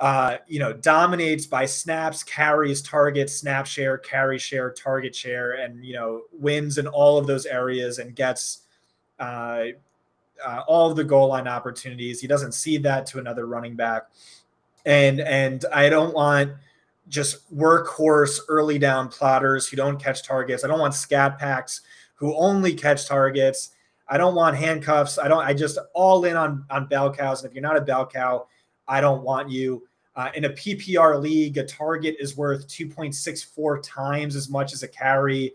uh, 0.00 0.38
you 0.48 0.58
know, 0.58 0.72
dominates 0.72 1.46
by 1.46 1.66
snaps, 1.66 2.22
carries, 2.22 2.80
targets, 2.80 3.34
snap 3.34 3.66
share, 3.66 3.98
carry 3.98 4.38
share, 4.38 4.72
target 4.72 5.14
share, 5.14 5.52
and 5.52 5.84
you 5.84 5.92
know, 5.92 6.22
wins 6.32 6.78
in 6.78 6.86
all 6.86 7.18
of 7.18 7.26
those 7.26 7.44
areas 7.44 7.98
and 7.98 8.16
gets 8.16 8.62
uh, 9.18 9.66
uh, 10.44 10.62
all 10.66 10.90
of 10.90 10.96
the 10.96 11.04
goal 11.04 11.28
line 11.28 11.46
opportunities. 11.46 12.18
He 12.18 12.26
doesn't 12.26 12.52
see 12.52 12.78
that 12.78 13.04
to 13.06 13.18
another 13.18 13.46
running 13.46 13.76
back, 13.76 14.04
and 14.86 15.20
and 15.20 15.66
I 15.70 15.90
don't 15.90 16.14
want 16.14 16.52
just 17.08 17.54
workhorse 17.54 18.40
early 18.48 18.78
down 18.78 19.08
plotters 19.08 19.68
who 19.68 19.76
don't 19.76 20.02
catch 20.02 20.22
targets. 20.22 20.64
I 20.64 20.68
don't 20.68 20.80
want 20.80 20.94
scat 20.94 21.38
backs 21.38 21.82
who 22.14 22.34
only 22.36 22.72
catch 22.72 23.06
targets. 23.06 23.72
I 24.08 24.16
don't 24.16 24.34
want 24.34 24.56
handcuffs. 24.56 25.18
I 25.18 25.28
don't. 25.28 25.44
I 25.44 25.52
just 25.52 25.78
all 25.92 26.24
in 26.24 26.36
on 26.36 26.64
on 26.70 26.86
bell 26.86 27.12
cows. 27.12 27.42
And 27.42 27.50
if 27.50 27.54
you're 27.54 27.62
not 27.62 27.76
a 27.76 27.82
bell 27.82 28.06
cow, 28.06 28.46
I 28.88 29.02
don't 29.02 29.22
want 29.22 29.50
you. 29.50 29.86
Uh, 30.16 30.30
in 30.34 30.44
a 30.44 30.50
PPR 30.50 31.20
league, 31.20 31.56
a 31.58 31.64
target 31.64 32.16
is 32.18 32.36
worth 32.36 32.66
2.64 32.68 33.82
times 33.82 34.36
as 34.36 34.48
much 34.48 34.72
as 34.72 34.82
a 34.82 34.88
carry. 34.88 35.52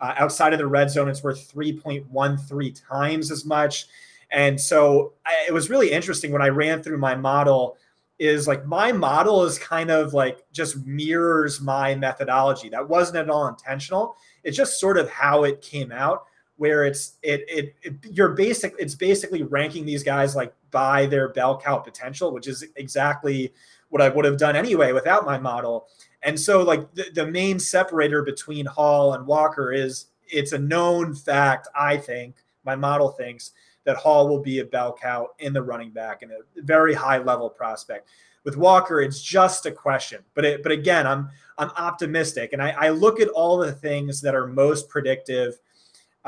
Uh, 0.00 0.14
outside 0.16 0.52
of 0.52 0.58
the 0.58 0.66
red 0.66 0.90
zone, 0.90 1.08
it's 1.08 1.22
worth 1.22 1.52
3.13 1.52 2.82
times 2.88 3.30
as 3.30 3.44
much. 3.44 3.86
And 4.30 4.60
so 4.60 5.14
I, 5.26 5.46
it 5.48 5.52
was 5.52 5.70
really 5.70 5.90
interesting 5.90 6.32
when 6.32 6.42
I 6.42 6.48
ran 6.48 6.82
through 6.82 6.98
my 6.98 7.14
model. 7.14 7.76
Is 8.18 8.48
like 8.48 8.66
my 8.66 8.90
model 8.90 9.44
is 9.44 9.60
kind 9.60 9.92
of 9.92 10.12
like 10.12 10.44
just 10.52 10.84
mirrors 10.84 11.60
my 11.60 11.94
methodology. 11.94 12.68
That 12.68 12.88
wasn't 12.88 13.18
at 13.18 13.30
all 13.30 13.46
intentional. 13.46 14.16
It's 14.42 14.56
just 14.56 14.80
sort 14.80 14.98
of 14.98 15.08
how 15.08 15.44
it 15.44 15.62
came 15.62 15.92
out, 15.92 16.24
where 16.58 16.84
it's 16.84 17.14
it 17.22 17.44
it, 17.48 17.74
it 17.82 17.94
you're 18.10 18.30
basic. 18.30 18.74
It's 18.78 18.94
basically 18.94 19.42
ranking 19.44 19.86
these 19.86 20.02
guys 20.02 20.36
like 20.36 20.52
by 20.70 21.06
their 21.06 21.30
bell 21.30 21.58
cow 21.58 21.78
potential, 21.78 22.32
which 22.32 22.46
is 22.46 22.64
exactly 22.76 23.52
what 23.88 24.02
I 24.02 24.10
would 24.10 24.24
have 24.26 24.36
done 24.36 24.54
anyway 24.54 24.92
without 24.92 25.24
my 25.24 25.38
model. 25.38 25.88
And 26.22 26.38
so, 26.38 26.62
like 26.62 26.92
the, 26.94 27.06
the 27.14 27.26
main 27.26 27.58
separator 27.58 28.22
between 28.22 28.66
Hall 28.66 29.14
and 29.14 29.26
Walker 29.26 29.72
is 29.72 30.06
it's 30.28 30.52
a 30.52 30.58
known 30.58 31.14
fact. 31.14 31.68
I 31.78 31.96
think 31.96 32.36
my 32.64 32.76
model 32.76 33.10
thinks 33.10 33.52
that 33.84 33.96
Hall 33.96 34.28
will 34.28 34.40
be 34.40 34.58
a 34.58 34.64
bell 34.64 34.94
cow 35.00 35.28
in 35.38 35.52
the 35.52 35.62
running 35.62 35.90
back 35.90 36.22
and 36.22 36.32
a 36.32 36.38
very 36.62 36.92
high 36.92 37.18
level 37.18 37.48
prospect. 37.48 38.08
With 38.44 38.56
Walker, 38.56 39.00
it's 39.00 39.22
just 39.22 39.64
a 39.66 39.70
question. 39.70 40.22
But 40.34 40.44
it, 40.44 40.62
but 40.62 40.72
again, 40.72 41.06
I'm 41.06 41.30
I'm 41.56 41.70
optimistic, 41.76 42.52
and 42.52 42.62
I, 42.62 42.70
I 42.70 42.88
look 42.90 43.20
at 43.20 43.28
all 43.28 43.56
the 43.58 43.72
things 43.72 44.20
that 44.20 44.34
are 44.34 44.46
most 44.46 44.88
predictive 44.88 45.58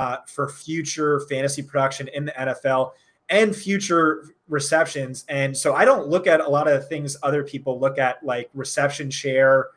uh, 0.01 0.17
for 0.27 0.49
future 0.49 1.21
fantasy 1.29 1.61
production 1.61 2.09
in 2.15 2.25
the 2.25 2.33
NFL 2.33 2.93
and 3.29 3.55
future 3.55 4.31
receptions. 4.49 5.27
And 5.29 5.55
so 5.55 5.75
I 5.75 5.85
don't 5.85 6.09
look 6.09 6.27
at 6.27 6.41
a 6.41 6.49
lot 6.49 6.67
of 6.67 6.73
the 6.73 6.87
things 6.87 7.19
other 7.23 7.45
people 7.45 7.79
look 7.79 7.99
at, 7.99 8.25
like 8.25 8.49
reception 8.55 9.11
share. 9.11 9.69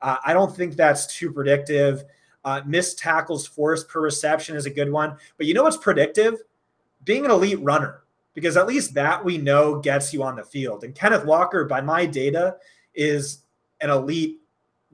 Uh, 0.00 0.18
I 0.24 0.32
don't 0.32 0.54
think 0.54 0.76
that's 0.76 1.08
too 1.08 1.32
predictive. 1.32 2.04
Uh, 2.44 2.60
missed 2.64 3.00
tackles 3.00 3.48
forced 3.48 3.88
per 3.88 4.00
reception 4.00 4.54
is 4.54 4.64
a 4.64 4.70
good 4.70 4.92
one. 4.92 5.16
But 5.38 5.46
you 5.46 5.54
know 5.54 5.64
what's 5.64 5.76
predictive? 5.76 6.36
Being 7.02 7.24
an 7.24 7.32
elite 7.32 7.60
runner, 7.60 8.04
because 8.32 8.56
at 8.56 8.68
least 8.68 8.94
that 8.94 9.24
we 9.24 9.38
know 9.38 9.80
gets 9.80 10.14
you 10.14 10.22
on 10.22 10.36
the 10.36 10.44
field. 10.44 10.84
And 10.84 10.94
Kenneth 10.94 11.24
Walker, 11.24 11.64
by 11.64 11.80
my 11.80 12.06
data, 12.06 12.58
is 12.94 13.42
an 13.80 13.90
elite 13.90 14.38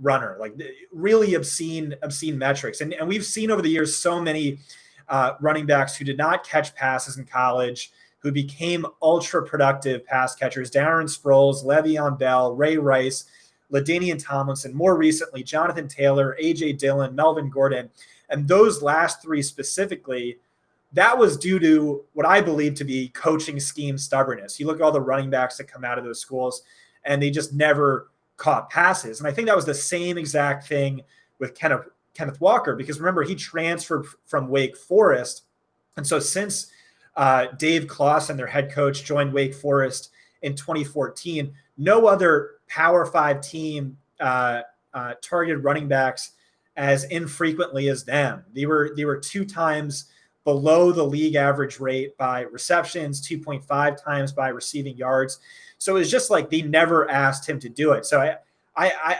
runner, 0.00 0.36
like 0.40 0.54
really 0.92 1.34
obscene, 1.34 1.94
obscene 2.02 2.38
metrics. 2.38 2.80
And, 2.80 2.94
and 2.94 3.08
we've 3.08 3.24
seen 3.24 3.50
over 3.50 3.62
the 3.62 3.70
years 3.70 3.96
so 3.96 4.20
many 4.20 4.58
uh, 5.08 5.32
running 5.40 5.66
backs 5.66 5.96
who 5.96 6.04
did 6.04 6.16
not 6.16 6.44
catch 6.44 6.74
passes 6.74 7.18
in 7.18 7.24
college 7.24 7.92
who 8.20 8.30
became 8.30 8.86
ultra 9.02 9.44
productive 9.44 10.04
pass 10.04 10.34
catchers 10.34 10.70
Darren 10.70 11.04
Sproles, 11.04 11.64
Le'Veon 11.64 12.18
Bell, 12.18 12.54
Ray 12.54 12.76
Rice, 12.76 13.24
LaDainian 13.72 14.22
Tomlinson, 14.22 14.74
more 14.74 14.96
recently, 14.96 15.42
Jonathan 15.42 15.88
Taylor, 15.88 16.36
AJ 16.42 16.78
Dillon, 16.78 17.14
Melvin 17.14 17.48
Gordon. 17.48 17.90
And 18.28 18.46
those 18.46 18.82
last 18.82 19.22
three 19.22 19.42
specifically, 19.42 20.38
that 20.92 21.16
was 21.16 21.36
due 21.36 21.58
to 21.60 22.04
what 22.12 22.26
I 22.26 22.40
believe 22.40 22.74
to 22.74 22.84
be 22.84 23.08
coaching 23.08 23.58
scheme 23.58 23.96
stubbornness. 23.96 24.60
You 24.60 24.66
look 24.66 24.76
at 24.76 24.82
all 24.82 24.92
the 24.92 25.00
running 25.00 25.30
backs 25.30 25.56
that 25.56 25.64
come 25.64 25.84
out 25.84 25.98
of 25.98 26.04
those 26.04 26.20
schools, 26.20 26.62
and 27.04 27.22
they 27.22 27.30
just 27.30 27.52
never 27.52 28.10
caught 28.40 28.70
passes. 28.70 29.20
And 29.20 29.28
I 29.28 29.32
think 29.32 29.46
that 29.46 29.54
was 29.54 29.66
the 29.66 29.74
same 29.74 30.18
exact 30.18 30.66
thing 30.66 31.02
with 31.38 31.54
Kenneth, 31.54 31.86
Kenneth 32.14 32.40
Walker, 32.40 32.74
because 32.74 32.98
remember, 32.98 33.22
he 33.22 33.34
transferred 33.34 34.06
from 34.26 34.48
Wake 34.48 34.76
Forest. 34.76 35.44
And 35.96 36.06
so 36.06 36.18
since 36.18 36.72
uh, 37.16 37.48
Dave 37.58 37.86
Clawson, 37.86 38.32
and 38.32 38.38
their 38.38 38.46
head 38.46 38.72
coach, 38.72 39.04
joined 39.04 39.32
Wake 39.32 39.54
Forest 39.54 40.10
in 40.42 40.54
2014. 40.56 41.52
No 41.76 42.06
other 42.06 42.52
Power 42.66 43.04
Five 43.04 43.42
team 43.42 43.96
uh, 44.20 44.62
uh, 44.94 45.14
targeted 45.22 45.62
running 45.62 45.86
backs 45.86 46.32
as 46.76 47.04
infrequently 47.04 47.88
as 47.88 48.04
them. 48.04 48.44
They 48.54 48.64
were 48.64 48.92
they 48.96 49.04
were 49.04 49.18
two 49.18 49.44
times 49.44 50.06
below 50.44 50.92
the 50.92 51.04
league 51.04 51.34
average 51.34 51.78
rate 51.78 52.16
by 52.16 52.42
receptions, 52.42 53.20
2.5 53.20 54.02
times 54.02 54.32
by 54.32 54.48
receiving 54.48 54.96
yards. 54.96 55.38
So 55.80 55.96
it's 55.96 56.10
just 56.10 56.30
like 56.30 56.50
they 56.50 56.62
never 56.62 57.10
asked 57.10 57.48
him 57.48 57.58
to 57.60 57.68
do 57.68 57.92
it. 57.92 58.04
So 58.04 58.20
I, 58.20 58.36
I, 58.76 58.92
I 59.02 59.16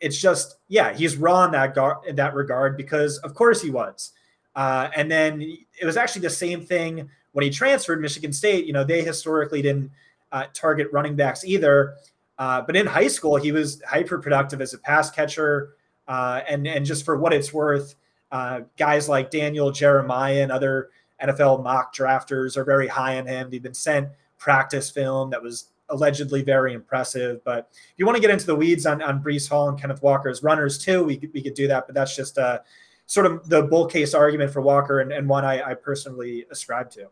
it's 0.00 0.20
just 0.20 0.56
yeah, 0.68 0.92
he's 0.92 1.16
raw 1.16 1.44
in 1.44 1.52
that 1.52 1.74
gar- 1.74 2.02
in 2.06 2.16
that 2.16 2.34
regard 2.34 2.76
because 2.76 3.18
of 3.18 3.34
course 3.34 3.62
he 3.62 3.70
was. 3.70 4.10
Uh, 4.56 4.90
and 4.96 5.10
then 5.10 5.40
it 5.40 5.86
was 5.86 5.96
actually 5.96 6.22
the 6.22 6.30
same 6.30 6.66
thing 6.66 7.08
when 7.32 7.44
he 7.44 7.50
transferred 7.50 8.00
Michigan 8.00 8.32
State, 8.32 8.66
you 8.66 8.72
know, 8.72 8.82
they 8.82 9.02
historically 9.02 9.62
didn't 9.62 9.92
uh, 10.32 10.46
target 10.52 10.88
running 10.92 11.14
backs 11.14 11.44
either. 11.44 11.94
Uh, 12.38 12.60
but 12.60 12.74
in 12.74 12.86
high 12.86 13.06
school, 13.06 13.36
he 13.36 13.52
was 13.52 13.80
hyper 13.82 14.18
productive 14.18 14.60
as 14.60 14.74
a 14.74 14.78
pass 14.78 15.10
catcher. 15.10 15.74
Uh, 16.08 16.40
and, 16.48 16.66
and 16.66 16.84
just 16.84 17.04
for 17.04 17.16
what 17.16 17.32
it's 17.32 17.52
worth, 17.52 17.94
uh, 18.32 18.62
guys 18.76 19.08
like 19.08 19.30
Daniel 19.30 19.70
Jeremiah 19.70 20.42
and 20.42 20.50
other 20.50 20.90
NFL 21.22 21.62
mock 21.62 21.94
drafters 21.94 22.56
are 22.56 22.64
very 22.64 22.88
high 22.88 23.18
on 23.18 23.26
him. 23.26 23.50
They've 23.50 23.62
been 23.62 23.74
sent 23.74 24.08
practice 24.38 24.90
film 24.90 25.30
that 25.30 25.42
was 25.42 25.66
allegedly 25.90 26.42
very 26.42 26.72
impressive. 26.72 27.42
But 27.44 27.68
if 27.72 27.94
you 27.96 28.06
want 28.06 28.16
to 28.16 28.22
get 28.22 28.30
into 28.30 28.46
the 28.46 28.56
weeds 28.56 28.86
on, 28.86 29.02
on 29.02 29.22
Breece 29.22 29.48
Hall 29.48 29.68
and 29.68 29.80
Kenneth 29.80 30.02
Walker's 30.02 30.42
runners 30.42 30.78
too, 30.78 31.04
we 31.04 31.16
could, 31.16 31.32
we 31.32 31.42
could 31.42 31.54
do 31.54 31.68
that. 31.68 31.86
But 31.86 31.94
that's 31.94 32.16
just 32.16 32.38
uh, 32.38 32.60
sort 33.06 33.26
of 33.26 33.48
the 33.48 33.62
bull 33.62 33.86
case 33.86 34.14
argument 34.14 34.52
for 34.52 34.60
Walker 34.60 35.00
and, 35.00 35.12
and 35.12 35.28
one 35.28 35.44
I, 35.44 35.70
I 35.70 35.74
personally 35.74 36.46
ascribe 36.50 36.90
to. 36.92 37.08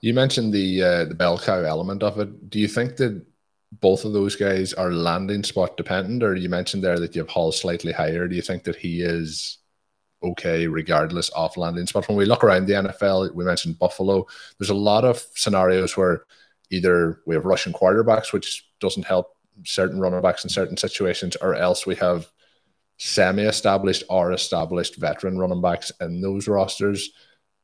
You 0.00 0.14
mentioned 0.14 0.52
the 0.52 0.82
uh, 0.82 1.04
the 1.06 1.14
bell 1.14 1.38
cow 1.38 1.62
element 1.62 2.02
of 2.02 2.18
it. 2.18 2.50
Do 2.50 2.58
you 2.60 2.68
think 2.68 2.96
that 2.96 3.24
both 3.80 4.04
of 4.04 4.12
those 4.12 4.36
guys 4.36 4.72
are 4.74 4.92
landing 4.92 5.42
spot 5.42 5.76
dependent, 5.76 6.22
or 6.22 6.36
you 6.36 6.48
mentioned 6.48 6.84
there 6.84 6.98
that 7.00 7.14
you 7.14 7.22
have 7.22 7.30
Hall 7.30 7.50
slightly 7.52 7.90
higher? 7.90 8.28
Do 8.28 8.36
you 8.36 8.42
think 8.42 8.64
that 8.64 8.76
he 8.76 9.00
is 9.00 9.58
okay 10.22 10.66
regardless 10.66 11.30
of 11.30 11.56
landing 11.56 11.86
spot? 11.86 12.08
When 12.08 12.18
we 12.18 12.26
look 12.26 12.44
around 12.44 12.66
the 12.66 12.74
NFL, 12.74 13.34
we 13.34 13.44
mentioned 13.44 13.78
Buffalo. 13.78 14.26
There's 14.58 14.70
a 14.70 14.74
lot 14.74 15.04
of 15.04 15.24
scenarios 15.34 15.96
where 15.96 16.24
either 16.74 17.20
we 17.26 17.34
have 17.34 17.44
rushing 17.44 17.72
quarterbacks, 17.72 18.32
which 18.32 18.66
doesn't 18.80 19.06
help 19.06 19.36
certain 19.64 20.00
running 20.00 20.20
backs 20.20 20.44
in 20.44 20.50
certain 20.50 20.76
situations, 20.76 21.36
or 21.36 21.54
else 21.54 21.86
we 21.86 21.94
have 21.96 22.30
semi-established 22.96 24.04
or 24.08 24.32
established 24.32 24.96
veteran 24.96 25.38
running 25.38 25.62
backs 25.62 25.92
in 26.00 26.20
those 26.20 26.48
rosters. 26.48 27.10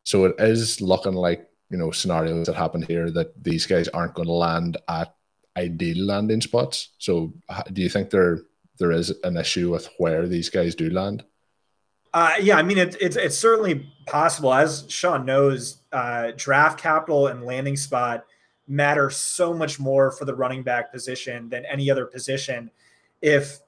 So 0.04 0.24
it 0.24 0.34
is 0.38 0.80
looking 0.80 1.14
like 1.14 1.48
you 1.70 1.78
know 1.78 1.90
scenarios 1.90 2.46
that 2.46 2.56
happen 2.56 2.82
here 2.82 3.10
that 3.10 3.42
these 3.42 3.66
guys 3.66 3.88
aren't 3.88 4.14
going 4.14 4.28
to 4.28 4.34
land 4.34 4.76
at 4.88 5.14
ideal 5.56 6.04
landing 6.04 6.40
spots. 6.40 6.90
So 6.98 7.32
do 7.72 7.82
you 7.82 7.88
think 7.88 8.10
there 8.10 8.40
there 8.78 8.92
is 8.92 9.12
an 9.24 9.36
issue 9.36 9.70
with 9.70 9.88
where 9.98 10.26
these 10.26 10.48
guys 10.48 10.74
do 10.74 10.90
land? 10.90 11.24
Uh, 12.12 12.34
yeah, 12.40 12.56
I 12.56 12.62
mean 12.62 12.78
it, 12.78 12.96
it's 13.00 13.16
it's 13.16 13.38
certainly 13.38 13.88
possible. 14.06 14.52
As 14.52 14.84
Sean 14.88 15.24
knows, 15.24 15.82
uh, 15.92 16.32
draft 16.36 16.80
capital 16.80 17.28
and 17.28 17.44
landing 17.44 17.76
spot 17.76 18.24
matter 18.70 19.10
so 19.10 19.52
much 19.52 19.80
more 19.80 20.12
for 20.12 20.24
the 20.24 20.34
running 20.34 20.62
back 20.62 20.92
position 20.92 21.48
than 21.48 21.64
any 21.66 21.90
other 21.90 22.06
position. 22.06 22.70
If 23.20 23.58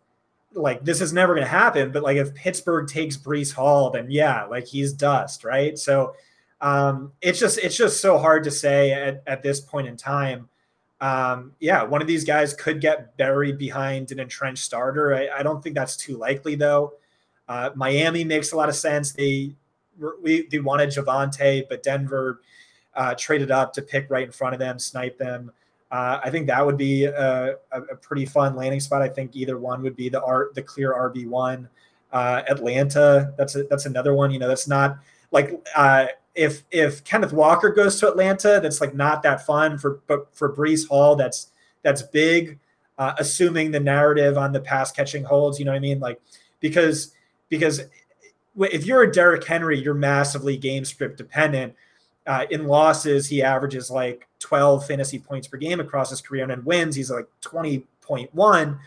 like 0.54 0.84
this 0.84 1.00
is 1.00 1.12
never 1.12 1.34
going 1.34 1.44
to 1.44 1.50
happen, 1.50 1.90
but 1.90 2.02
like 2.02 2.16
if 2.16 2.34
Pittsburgh 2.34 2.86
takes 2.86 3.16
Breece 3.16 3.52
Hall, 3.52 3.90
then 3.90 4.06
yeah, 4.10 4.44
like 4.44 4.66
he's 4.66 4.92
dust, 4.92 5.44
right? 5.44 5.76
So 5.78 6.14
um, 6.60 7.12
it's 7.20 7.40
just 7.40 7.58
it's 7.58 7.76
just 7.76 8.00
so 8.00 8.18
hard 8.18 8.44
to 8.44 8.50
say 8.50 8.92
at, 8.92 9.22
at 9.26 9.42
this 9.42 9.60
point 9.60 9.88
in 9.88 9.96
time. 9.96 10.48
Um, 11.00 11.52
yeah, 11.58 11.82
one 11.82 12.00
of 12.00 12.06
these 12.06 12.24
guys 12.24 12.54
could 12.54 12.80
get 12.80 13.16
buried 13.16 13.58
behind 13.58 14.12
an 14.12 14.20
entrenched 14.20 14.62
starter. 14.62 15.14
I, 15.16 15.40
I 15.40 15.42
don't 15.42 15.60
think 15.62 15.74
that's 15.74 15.96
too 15.96 16.16
likely 16.16 16.54
though. 16.54 16.92
Uh, 17.48 17.70
Miami 17.74 18.22
makes 18.22 18.52
a 18.52 18.56
lot 18.56 18.68
of 18.68 18.76
sense. 18.76 19.12
They 19.12 19.56
we 20.22 20.46
they 20.46 20.60
wanted 20.60 20.90
Javonte, 20.90 21.64
but 21.68 21.82
Denver 21.82 22.40
uh, 22.94 23.14
traded 23.14 23.50
up 23.50 23.72
to 23.74 23.82
pick 23.82 24.10
right 24.10 24.24
in 24.24 24.32
front 24.32 24.54
of 24.54 24.58
them, 24.60 24.78
snipe 24.78 25.18
them. 25.18 25.50
Uh, 25.90 26.20
I 26.24 26.30
think 26.30 26.46
that 26.46 26.64
would 26.64 26.78
be 26.78 27.04
a, 27.04 27.56
a, 27.70 27.96
pretty 28.00 28.24
fun 28.24 28.56
landing 28.56 28.80
spot. 28.80 29.02
I 29.02 29.08
think 29.08 29.36
either 29.36 29.58
one 29.58 29.82
would 29.82 29.94
be 29.94 30.08
the 30.08 30.22
art 30.22 30.54
the 30.54 30.62
clear 30.62 30.94
RB 30.94 31.26
one. 31.26 31.68
Uh, 32.12 32.42
Atlanta, 32.48 33.34
that's 33.36 33.56
a, 33.56 33.64
that's 33.64 33.84
another 33.84 34.14
one. 34.14 34.30
You 34.30 34.38
know, 34.38 34.48
that's 34.48 34.66
not 34.66 34.98
like 35.32 35.62
uh, 35.76 36.06
if 36.34 36.64
if 36.70 37.04
Kenneth 37.04 37.32
Walker 37.32 37.68
goes 37.68 38.00
to 38.00 38.08
Atlanta, 38.08 38.58
that's 38.62 38.80
like 38.80 38.94
not 38.94 39.22
that 39.22 39.44
fun 39.44 39.76
for 39.76 40.00
but 40.06 40.34
for 40.34 40.54
Breece 40.54 40.88
Hall, 40.88 41.14
that's 41.14 41.48
that's 41.82 42.02
big. 42.02 42.58
Uh, 42.98 43.14
assuming 43.18 43.70
the 43.70 43.80
narrative 43.80 44.38
on 44.38 44.52
the 44.52 44.60
pass 44.60 44.92
catching 44.92 45.24
holds, 45.24 45.58
you 45.58 45.64
know 45.64 45.72
what 45.72 45.78
I 45.78 45.80
mean? 45.80 46.00
Like 46.00 46.20
because 46.60 47.12
because 47.48 47.82
if 48.56 48.86
you're 48.86 49.02
a 49.02 49.12
Derrick 49.12 49.44
Henry, 49.44 49.78
you're 49.78 49.94
massively 49.94 50.56
game 50.56 50.84
script 50.84 51.18
dependent. 51.18 51.74
Uh, 52.26 52.46
in 52.50 52.66
losses, 52.66 53.26
he 53.26 53.42
averages 53.42 53.90
like 53.90 54.28
12 54.38 54.86
fantasy 54.86 55.18
points 55.18 55.48
per 55.48 55.56
game 55.56 55.80
across 55.80 56.10
his 56.10 56.20
career, 56.20 56.44
and 56.44 56.52
in 56.52 56.64
wins, 56.64 56.94
he's 56.94 57.10
like 57.10 57.26
20.1. 57.42 58.78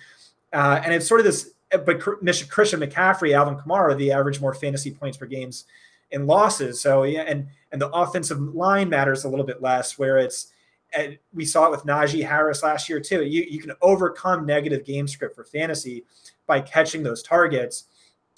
Uh, 0.53 0.81
and 0.83 0.93
it's 0.93 1.07
sort 1.07 1.19
of 1.19 1.25
this, 1.25 1.51
but 1.71 1.99
Christian 1.99 2.79
McCaffrey, 2.79 3.33
Alvin 3.33 3.55
Kamara, 3.55 3.97
the 3.97 4.11
average 4.11 4.39
more 4.39 4.53
fantasy 4.53 4.91
points 4.91 5.17
per 5.17 5.25
games 5.25 5.65
in 6.11 6.27
losses. 6.27 6.79
So 6.79 7.03
yeah, 7.03 7.21
and 7.21 7.47
and 7.71 7.81
the 7.81 7.89
offensive 7.89 8.39
line 8.39 8.89
matters 8.89 9.25
a 9.25 9.29
little 9.29 9.45
bit 9.45 9.61
less, 9.61 9.99
where 9.99 10.17
it's 10.17 10.53
we 11.33 11.45
saw 11.45 11.65
it 11.65 11.71
with 11.71 11.83
Najee 11.83 12.25
Harris 12.25 12.63
last 12.63 12.87
year 12.89 12.99
too. 12.99 13.23
You 13.23 13.45
you 13.49 13.59
can 13.59 13.73
overcome 13.81 14.45
negative 14.45 14.85
game 14.85 15.07
script 15.07 15.35
for 15.35 15.43
fantasy 15.43 16.05
by 16.47 16.61
catching 16.61 17.03
those 17.03 17.21
targets. 17.21 17.85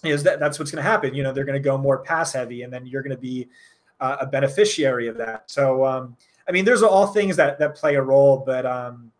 Is 0.04 0.24
that 0.24 0.40
that's 0.40 0.60
what's 0.60 0.72
going 0.72 0.84
to 0.84 0.90
happen? 0.90 1.14
You 1.14 1.24
know, 1.24 1.34
they're 1.34 1.46
going 1.46 1.62
to 1.62 1.64
go 1.64 1.78
more 1.78 2.00
pass 2.00 2.34
heavy, 2.34 2.64
and 2.64 2.72
then 2.72 2.86
you're 2.86 3.02
going 3.02 3.16
to 3.16 3.22
be 3.22 3.48
uh, 4.00 4.18
a 4.22 4.26
beneficiary 4.26 5.08
of 5.08 5.18
that. 5.18 5.50
So, 5.50 5.86
um, 5.86 6.16
I 6.48 6.52
mean, 6.52 6.66
there's 6.66 6.84
all 6.84 7.08
things 7.08 7.36
that 7.38 7.60
that 7.60 7.76
play 7.76 7.96
a 7.96 8.02
role, 8.02 8.44
but 8.46 8.66
um, 8.66 9.12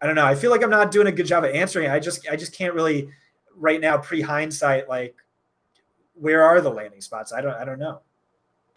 I 0.00 0.06
don't 0.06 0.14
know. 0.14 0.26
I 0.26 0.34
feel 0.34 0.50
like 0.50 0.62
I'm 0.62 0.70
not 0.70 0.90
doing 0.90 1.08
a 1.08 1.12
good 1.12 1.26
job 1.26 1.44
of 1.44 1.50
answering. 1.50 1.90
I 1.90 1.98
just 1.98 2.28
I 2.28 2.36
just 2.36 2.52
can't 2.52 2.74
really 2.74 3.08
right 3.56 3.80
now 3.80 3.98
pre 3.98 4.20
hindsight 4.20 4.88
like 4.88 5.16
where 6.14 6.44
are 6.44 6.60
the 6.60 6.70
landing 6.70 7.00
spots? 7.00 7.32
I 7.32 7.40
don't 7.40 7.54
I 7.54 7.64
don't 7.64 7.78
know. 7.78 8.00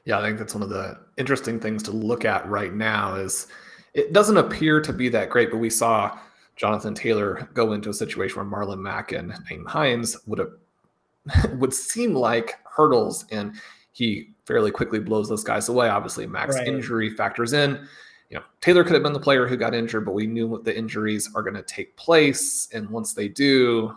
Yeah, 0.06 0.20
I 0.20 0.22
think 0.24 0.40
that's 0.40 0.56
one 0.56 0.64
of 0.64 0.70
the 0.70 1.00
interesting 1.18 1.60
things 1.60 1.84
to 1.84 1.92
look 1.92 2.26
at 2.26 2.48
right 2.48 2.74
now 2.74 3.16
is 3.16 3.48
it 3.94 4.14
doesn't 4.14 4.38
appear 4.38 4.82
to 4.82 4.94
be 4.94 5.10
that 5.10 5.30
great, 5.30 5.52
but 5.52 5.58
we 5.58 5.70
saw 5.70 6.18
Jonathan 6.56 6.96
Taylor 6.96 7.48
go 7.54 7.74
into 7.74 7.90
a 7.90 7.94
situation 7.94 8.38
where 8.38 8.46
Marlon 8.46 8.80
Mack 8.80 9.12
and 9.12 9.32
Nyheim 9.32 9.68
Hines 9.68 10.18
would 10.26 10.40
have 10.40 11.54
would 11.60 11.74
seem 11.74 12.16
like 12.16 12.58
hurdles, 12.64 13.26
and 13.32 13.54
he 13.92 14.30
fairly 14.52 14.70
quickly 14.70 15.00
blows 15.00 15.30
those 15.30 15.46
guys 15.46 15.70
away. 15.70 15.88
Obviously, 15.88 16.28
Mack's 16.28 16.58
right. 16.58 16.68
injury 16.68 17.10
factors 17.10 17.54
in. 17.54 17.88
You 18.30 18.38
know, 18.38 18.44
Taylor 18.60 18.84
could 18.84 18.96
have 18.96 19.04
been 19.04 19.14
the 19.14 19.20
player 19.20 19.48
who 19.48 19.56
got 19.56 19.74
injured, 19.74 20.04
but 20.06 20.14
we 20.14 20.28
knew 20.28 20.46
what 20.46 20.66
the 20.66 20.78
injuries 20.78 21.30
are 21.36 21.42
going 21.42 21.56
to 21.56 21.64
take 21.64 21.96
place, 21.96 22.68
and 22.74 22.90
once 22.90 23.14
they 23.14 23.30
do, 23.30 23.96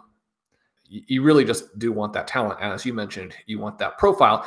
you 0.89 1.23
really 1.23 1.45
just 1.45 1.77
do 1.81 1.91
want 1.91 2.13
that 2.13 2.29
talent. 2.29 2.61
And 2.61 2.73
As 2.73 2.87
you 2.87 2.95
mentioned, 2.95 3.35
you 3.47 3.59
want 3.59 3.79
that 3.79 3.99
profile. 3.99 4.47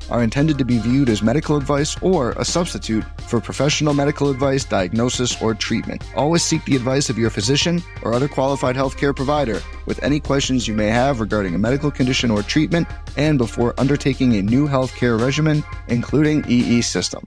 are 0.11 0.21
intended 0.21 0.57
to 0.59 0.65
be 0.65 0.77
viewed 0.77 1.09
as 1.09 1.23
medical 1.23 1.57
advice 1.57 1.99
or 2.03 2.31
a 2.33 2.45
substitute 2.45 3.03
for 3.21 3.41
professional 3.41 3.93
medical 3.93 4.29
advice, 4.29 4.63
diagnosis, 4.63 5.41
or 5.41 5.55
treatment. 5.55 6.03
Always 6.15 6.43
seek 6.43 6.63
the 6.65 6.75
advice 6.75 7.09
of 7.09 7.17
your 7.17 7.29
physician 7.29 7.81
or 8.03 8.13
other 8.13 8.27
qualified 8.27 8.75
healthcare 8.75 9.15
provider 9.15 9.61
with 9.87 10.03
any 10.03 10.19
questions 10.19 10.67
you 10.67 10.75
may 10.75 10.89
have 10.89 11.19
regarding 11.19 11.55
a 11.55 11.57
medical 11.57 11.89
condition 11.89 12.29
or 12.29 12.43
treatment 12.43 12.87
and 13.17 13.37
before 13.37 13.73
undertaking 13.79 14.35
a 14.35 14.41
new 14.41 14.67
healthcare 14.67 15.19
regimen, 15.19 15.63
including 15.87 16.45
EE 16.47 16.81
system. 16.81 17.25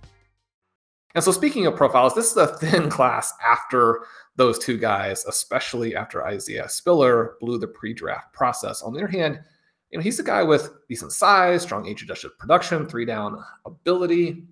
And 1.14 1.22
so, 1.22 1.32
speaking 1.32 1.66
of 1.66 1.76
profiles, 1.76 2.14
this 2.14 2.30
is 2.30 2.36
a 2.36 2.48
thin 2.58 2.90
class 2.96 3.32
after 3.44 4.00
those 4.36 4.58
two 4.58 4.76
guys, 4.76 5.24
especially 5.26 5.94
after 5.94 6.26
Isaiah 6.26 6.68
Spiller 6.68 7.36
blew 7.40 7.58
the 7.58 7.68
pre 7.68 7.94
draft 7.94 8.32
process. 8.32 8.82
On 8.82 8.92
the 8.92 8.98
other 8.98 9.08
hand, 9.08 9.40
you 9.94 9.98
know, 9.98 10.02
he's 10.02 10.18
a 10.18 10.24
guy 10.24 10.42
with 10.42 10.72
decent 10.88 11.12
size, 11.12 11.62
strong 11.62 11.86
age 11.86 12.02
adjusted 12.02 12.36
production, 12.36 12.84
three 12.84 13.04
down 13.04 13.40
ability. 13.64 14.42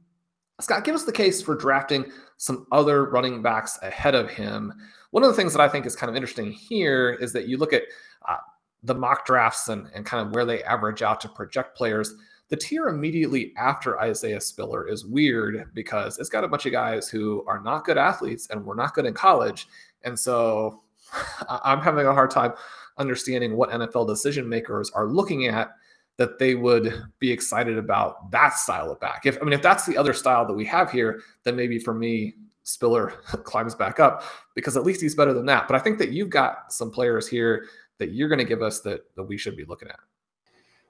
Scott, 0.61 0.85
give 0.85 0.94
us 0.94 1.02
the 1.02 1.11
case 1.11 1.42
for 1.42 1.57
drafting 1.57 2.05
some 2.37 2.64
other 2.70 3.07
running 3.07 3.42
backs 3.42 3.76
ahead 3.83 4.14
of 4.14 4.31
him. 4.31 4.72
One 5.11 5.24
of 5.24 5.28
the 5.28 5.35
things 5.35 5.52
that 5.52 5.61
I 5.61 5.68
think 5.68 5.85
is 5.85 5.96
kind 5.96 6.09
of 6.09 6.14
interesting 6.14 6.52
here 6.52 7.18
is 7.20 7.33
that 7.33 7.48
you 7.48 7.57
look 7.57 7.72
at 7.72 7.83
uh, 8.28 8.37
the 8.85 8.94
mock 8.94 9.26
drafts 9.26 9.68
and, 9.68 9.88
and 9.92 10.07
kind 10.07 10.24
of 10.24 10.33
where 10.33 10.44
they 10.44 10.62
average 10.62 11.02
out 11.02 11.20
to 11.22 11.28
project 11.28 11.76
players. 11.76 12.14
The 12.48 12.57
tier 12.57 12.87
immediately 12.87 13.52
after 13.57 13.98
Isaiah 13.98 14.40
Spiller 14.40 14.87
is 14.87 15.05
weird 15.05 15.70
because 15.74 16.20
it's 16.20 16.28
got 16.28 16.44
a 16.44 16.48
bunch 16.48 16.66
of 16.66 16.72
guys 16.72 17.09
who 17.09 17.44
are 17.48 17.61
not 17.61 17.85
good 17.85 17.98
athletes 17.98 18.46
and 18.50 18.64
were 18.64 18.76
not 18.76 18.94
good 18.94 19.07
in 19.07 19.14
college. 19.14 19.66
And 20.05 20.16
so 20.16 20.83
I'm 21.48 21.81
having 21.81 22.07
a 22.07 22.14
hard 22.14 22.31
time 22.31 22.52
understanding 22.98 23.57
what 23.57 23.70
NFL 23.70 24.07
decision 24.07 24.48
makers 24.48 24.90
are 24.94 25.07
looking 25.07 25.46
at 25.46 25.72
that 26.18 26.38
they 26.38 26.55
would 26.55 27.02
be 27.18 27.31
excited 27.31 27.78
about 27.78 28.31
that 28.31 28.55
style 28.55 28.90
of 28.90 29.00
back. 29.00 29.24
If 29.24 29.38
I 29.40 29.44
mean, 29.44 29.55
if 29.55 29.62
that's 29.62 29.87
the 29.87 29.96
other 29.96 30.12
style 30.12 30.46
that 30.46 30.52
we 30.52 30.64
have 30.66 30.90
here, 30.90 31.20
then 31.44 31.57
maybe 31.57 31.78
for 31.78 31.94
me, 31.94 32.35
Spiller 32.64 33.09
climbs 33.44 33.74
back 33.74 33.98
up 33.98 34.24
because 34.55 34.76
at 34.76 34.85
least 34.85 35.00
he's 35.00 35.14
better 35.14 35.33
than 35.33 35.46
that. 35.46 35.66
But 35.66 35.76
I 35.76 35.81
think 35.81 35.98
that 35.98 36.11
you've 36.11 36.31
got 36.31 36.72
some 36.72 36.90
players 36.90 37.26
here 37.26 37.66
that 37.98 38.12
you're 38.12 38.28
going 38.28 38.38
to 38.38 38.44
give 38.44 38.62
us 38.62 38.81
that 38.81 39.02
that 39.16 39.24
we 39.24 39.37
should 39.37 39.57
be 39.57 39.64
looking 39.64 39.88
at. 39.88 39.98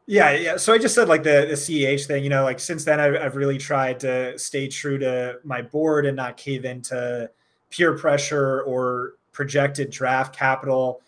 Yeah, 0.07 0.33
yeah. 0.33 0.57
So 0.57 0.73
I 0.73 0.79
just 0.79 0.95
said 0.95 1.09
like 1.09 1.23
the 1.23 1.47
the 1.49 1.55
CEH 1.55 2.07
thing. 2.07 2.25
You 2.25 2.31
know, 2.31 2.43
like 2.43 2.59
since 2.59 2.85
then 2.85 3.01
I've, 3.01 3.15
I've 3.15 3.37
really 3.37 3.59
tried 3.59 4.01
to 4.01 4.37
stay 4.39 4.69
true 4.69 4.99
to 4.99 5.39
my 5.45 5.63
board 5.63 6.07
and 6.07 6.17
not 6.17 6.37
cave 6.37 6.65
into 6.65 7.31
peer 7.71 7.97
pressure 7.97 8.63
or 8.63 9.15
projected 9.33 9.91
draft 9.91 10.35
capital. 10.37 11.01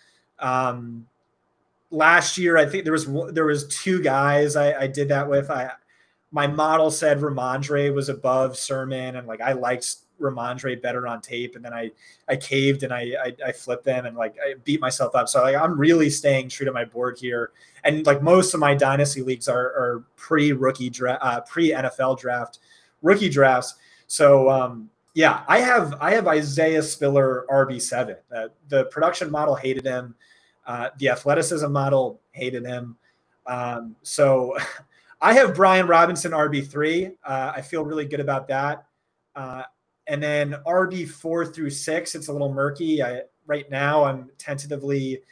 Um, 0.45 1.07
last 1.91 2.37
year, 2.37 2.59
I 2.59 2.67
think 2.67 2.85
there 2.85 2.93
was 2.93 3.09
there 3.33 3.47
was 3.47 3.67
two 3.69 4.03
guys 4.03 4.57
I, 4.57 4.83
I 4.83 4.87
did 4.87 5.09
that 5.09 5.29
with. 5.29 5.51
I 5.51 5.71
my 6.31 6.47
model 6.47 6.91
said 6.91 7.21
Rhamondre 7.21 7.95
was 7.95 8.09
above 8.09 8.57
Sermon, 8.57 9.17
and 9.17 9.27
like 9.27 9.41
I 9.41 9.53
liked 9.53 9.97
Rhamondre 10.21 10.83
better 10.83 11.07
on 11.07 11.23
tape, 11.23 11.57
and 11.57 11.65
then 11.65 11.73
I 11.73 11.91
I 12.29 12.37
caved 12.37 12.83
and 12.83 12.93
I 12.93 13.13
I, 13.25 13.49
I 13.49 13.53
flipped 13.53 13.85
them 13.85 14.05
and 14.05 14.17
like 14.17 14.37
I 14.45 14.55
beat 14.65 14.81
myself 14.81 15.15
up. 15.15 15.29
So 15.29 15.43
like 15.43 15.57
I'm 15.57 15.79
really 15.79 16.11
staying 16.11 16.51
true 16.51 16.67
to 16.67 16.73
my 16.73 16.85
board 16.85 17.19
here, 17.19 17.53
and 17.85 18.05
like 18.05 18.23
most 18.23 18.53
of 18.53 18.61
my 18.61 18.75
dynasty 18.75 19.23
leagues 19.23 19.49
are 19.49 19.67
are 19.67 20.05
pre 20.17 20.53
rookie 20.53 20.91
draft, 20.91 21.23
uh, 21.25 21.41
pre 21.41 21.71
NFL 21.71 22.19
draft, 22.19 22.59
rookie 23.01 23.31
drafts. 23.31 23.77
So 24.09 24.51
um, 24.51 24.91
yeah, 25.15 25.45
I 25.47 25.61
have 25.61 25.95
I 26.01 26.11
have 26.13 26.27
Isaiah 26.27 26.83
Spiller 26.83 27.47
RB 27.51 27.81
seven. 27.81 28.17
Uh, 28.35 28.49
the 28.69 28.85
production 28.87 29.31
model 29.31 29.55
hated 29.55 29.85
him, 29.85 30.15
uh, 30.67 30.91
the 30.99 31.09
athleticism 31.09 31.71
model 31.71 32.21
hated 32.33 32.65
him. 32.65 32.97
Um, 33.47 33.97
so 34.03 34.57
I 35.21 35.33
have 35.35 35.55
Brian 35.55 35.87
Robinson 35.87 36.33
RB 36.33 36.67
three. 36.67 37.11
Uh, 37.25 37.53
I 37.55 37.61
feel 37.61 37.85
really 37.85 38.05
good 38.05 38.21
about 38.21 38.49
that. 38.49 38.87
Uh, 39.35 39.63
and 40.07 40.23
then 40.23 40.57
RB 40.67 41.09
four 41.09 41.47
through 41.47 41.71
six, 41.71 42.15
it's 42.15 42.29
a 42.29 42.33
little 42.33 42.53
murky. 42.53 43.03
I, 43.03 43.23
right 43.47 43.71
now, 43.71 44.05
I'm 44.05 44.31
tentatively 44.39 45.23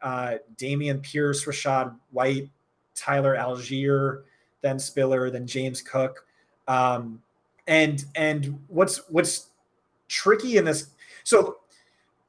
uh, 0.00 0.36
Dameon 0.56 1.02
Pierce, 1.02 1.44
Rachaad 1.44 1.94
White, 2.10 2.50
Tyler 2.94 3.36
Allgeier, 3.36 4.22
then 4.62 4.78
Spiller, 4.78 5.30
then 5.30 5.46
James 5.46 5.82
Cook. 5.82 6.26
Um, 6.68 7.22
and 7.66 8.04
and 8.14 8.58
what's 8.68 9.08
what's 9.10 9.48
tricky 10.08 10.56
in 10.56 10.64
this? 10.64 10.88
So 11.24 11.58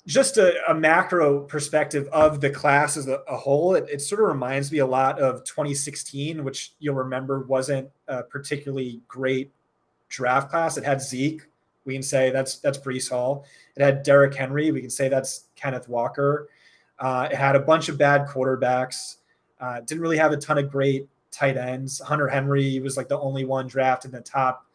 just 0.06 0.38
a, 0.38 0.54
a 0.70 0.74
macro 0.74 1.42
perspective 1.42 2.08
of 2.12 2.42
the 2.42 2.50
class 2.50 2.98
as 2.98 3.08
a, 3.08 3.22
a 3.28 3.38
whole, 3.38 3.76
it, 3.76 3.86
it, 3.90 4.02
sort 4.02 4.22
of 4.22 4.28
reminds 4.28 4.72
me 4.72 4.80
a 4.80 4.86
lot 4.86 5.20
of 5.20 5.44
2016, 5.46 6.44
which 6.44 6.74
you'll 6.80 6.96
remember 6.96 7.44
wasn't 7.44 7.90
a 8.08 8.24
particularly 8.24 9.02
great 9.08 9.52
draft 10.10 10.50
class. 10.50 10.78
It 10.78 10.84
had 10.84 11.02
Zeke, 11.02 11.44
we 11.86 11.94
can 11.94 12.04
say 12.04 12.30
that's 12.30 12.58
that's 12.58 12.78
Breece 12.78 13.10
Hall. 13.10 13.46
It 13.76 13.84
had 13.84 14.04
Derrick 14.04 14.34
Henry. 14.34 14.72
We 14.72 14.82
can 14.82 14.90
say 14.90 15.10
that's 15.10 15.46
Kenneth 15.56 15.90
Walker. 15.90 16.50
Uh, 17.00 17.28
it 17.32 17.36
had 17.36 17.56
a 17.56 17.60
bunch 17.60 17.90
of 17.90 17.98
bad 17.98 18.28
quarterbacks. 18.28 19.18
Uh, 19.60 19.82
didn't 19.82 20.02
really 20.02 20.18
have 20.18 20.32
a 20.32 20.38
ton 20.38 20.58
of 20.58 20.72
great 20.72 21.08
tight 21.32 21.58
ends. 21.58 22.00
Hunter 22.00 22.28
Henry 22.28 22.80
was 22.80 22.96
like 22.96 23.08
the 23.08 23.20
only 23.20 23.46
one 23.46 23.68
drafted 23.68 24.10
in 24.10 24.16
the 24.16 24.22
top 24.22 24.66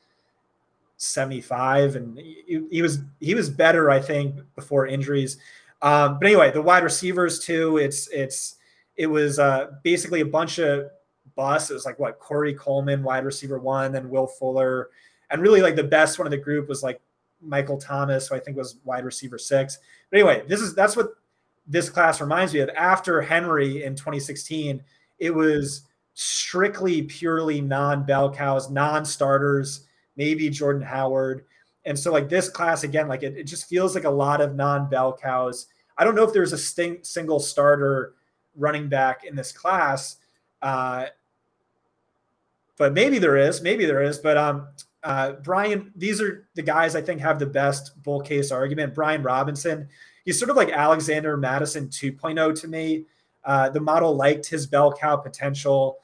75, 0.98 1.96
and 1.96 2.18
he, 2.18 2.66
he 2.70 2.82
was 2.82 2.98
he 3.20 3.34
was 3.34 3.48
better, 3.48 3.90
I 3.90 4.00
think, 4.00 4.36
before 4.54 4.86
injuries. 4.86 5.38
Um, 5.80 6.18
but 6.18 6.26
anyway, 6.26 6.50
the 6.50 6.60
wide 6.60 6.84
receivers 6.84 7.38
too. 7.38 7.78
It's 7.78 8.08
it's 8.08 8.56
it 8.96 9.06
was 9.06 9.38
uh, 9.38 9.72
basically 9.82 10.20
a 10.20 10.26
bunch 10.26 10.58
of 10.58 10.90
busts. 11.36 11.70
It 11.70 11.74
was 11.74 11.86
like 11.86 11.98
what 11.98 12.18
Corey 12.18 12.52
Coleman, 12.52 13.02
wide 13.02 13.24
receiver 13.24 13.58
one, 13.58 13.92
then 13.92 14.10
Will 14.10 14.26
Fuller, 14.26 14.90
and 15.30 15.40
really 15.40 15.62
like 15.62 15.76
the 15.76 15.84
best 15.84 16.18
one 16.18 16.26
of 16.26 16.32
the 16.32 16.36
group 16.36 16.68
was 16.68 16.82
like 16.82 17.00
Michael 17.40 17.78
Thomas, 17.78 18.28
who 18.28 18.34
I 18.34 18.40
think 18.40 18.56
was 18.56 18.78
wide 18.84 19.04
receiver 19.04 19.38
six. 19.38 19.78
But 20.10 20.18
anyway, 20.18 20.42
this 20.48 20.60
is 20.60 20.74
that's 20.74 20.96
what 20.96 21.14
this 21.68 21.88
class 21.88 22.20
reminds 22.20 22.52
me 22.52 22.60
of. 22.60 22.70
After 22.70 23.22
Henry 23.22 23.84
in 23.84 23.94
2016, 23.94 24.82
it 25.20 25.32
was 25.32 25.82
strictly 26.14 27.02
purely 27.02 27.60
non-bell 27.60 28.34
cows, 28.34 28.68
non-starters, 28.68 29.86
maybe 30.18 30.50
Jordan 30.50 30.82
Howard. 30.82 31.46
And 31.86 31.98
so 31.98 32.12
like 32.12 32.28
this 32.28 32.50
class 32.50 32.82
again, 32.82 33.08
like 33.08 33.22
it, 33.22 33.38
it 33.38 33.44
just 33.44 33.68
feels 33.68 33.94
like 33.94 34.04
a 34.04 34.10
lot 34.10 34.42
of 34.42 34.54
non-bell 34.54 35.16
cows. 35.16 35.68
I 35.96 36.04
don't 36.04 36.14
know 36.14 36.24
if 36.24 36.34
there's 36.34 36.52
a 36.52 36.58
sting, 36.58 36.98
single 37.02 37.40
starter 37.40 38.12
running 38.56 38.88
back 38.88 39.24
in 39.24 39.34
this 39.34 39.52
class. 39.52 40.16
Uh, 40.60 41.06
but 42.76 42.92
maybe 42.92 43.18
there 43.18 43.36
is, 43.36 43.62
maybe 43.62 43.86
there 43.86 44.02
is. 44.02 44.18
But 44.18 44.36
um, 44.36 44.68
uh, 45.02 45.32
Brian, 45.42 45.92
these 45.96 46.20
are 46.20 46.46
the 46.54 46.62
guys 46.62 46.94
I 46.94 47.00
think 47.00 47.20
have 47.20 47.38
the 47.38 47.46
best 47.46 48.00
bull 48.02 48.20
case 48.20 48.50
argument. 48.50 48.94
Brian 48.94 49.22
Robinson, 49.22 49.88
he's 50.24 50.38
sort 50.38 50.50
of 50.50 50.56
like 50.56 50.70
Alexander 50.70 51.36
Mattison 51.36 51.88
2.0 51.88 52.60
to 52.60 52.68
me. 52.68 53.04
Uh, 53.44 53.70
the 53.70 53.80
model 53.80 54.14
liked 54.14 54.46
his 54.46 54.66
bell 54.66 54.92
cow 54.92 55.16
potential. 55.16 55.98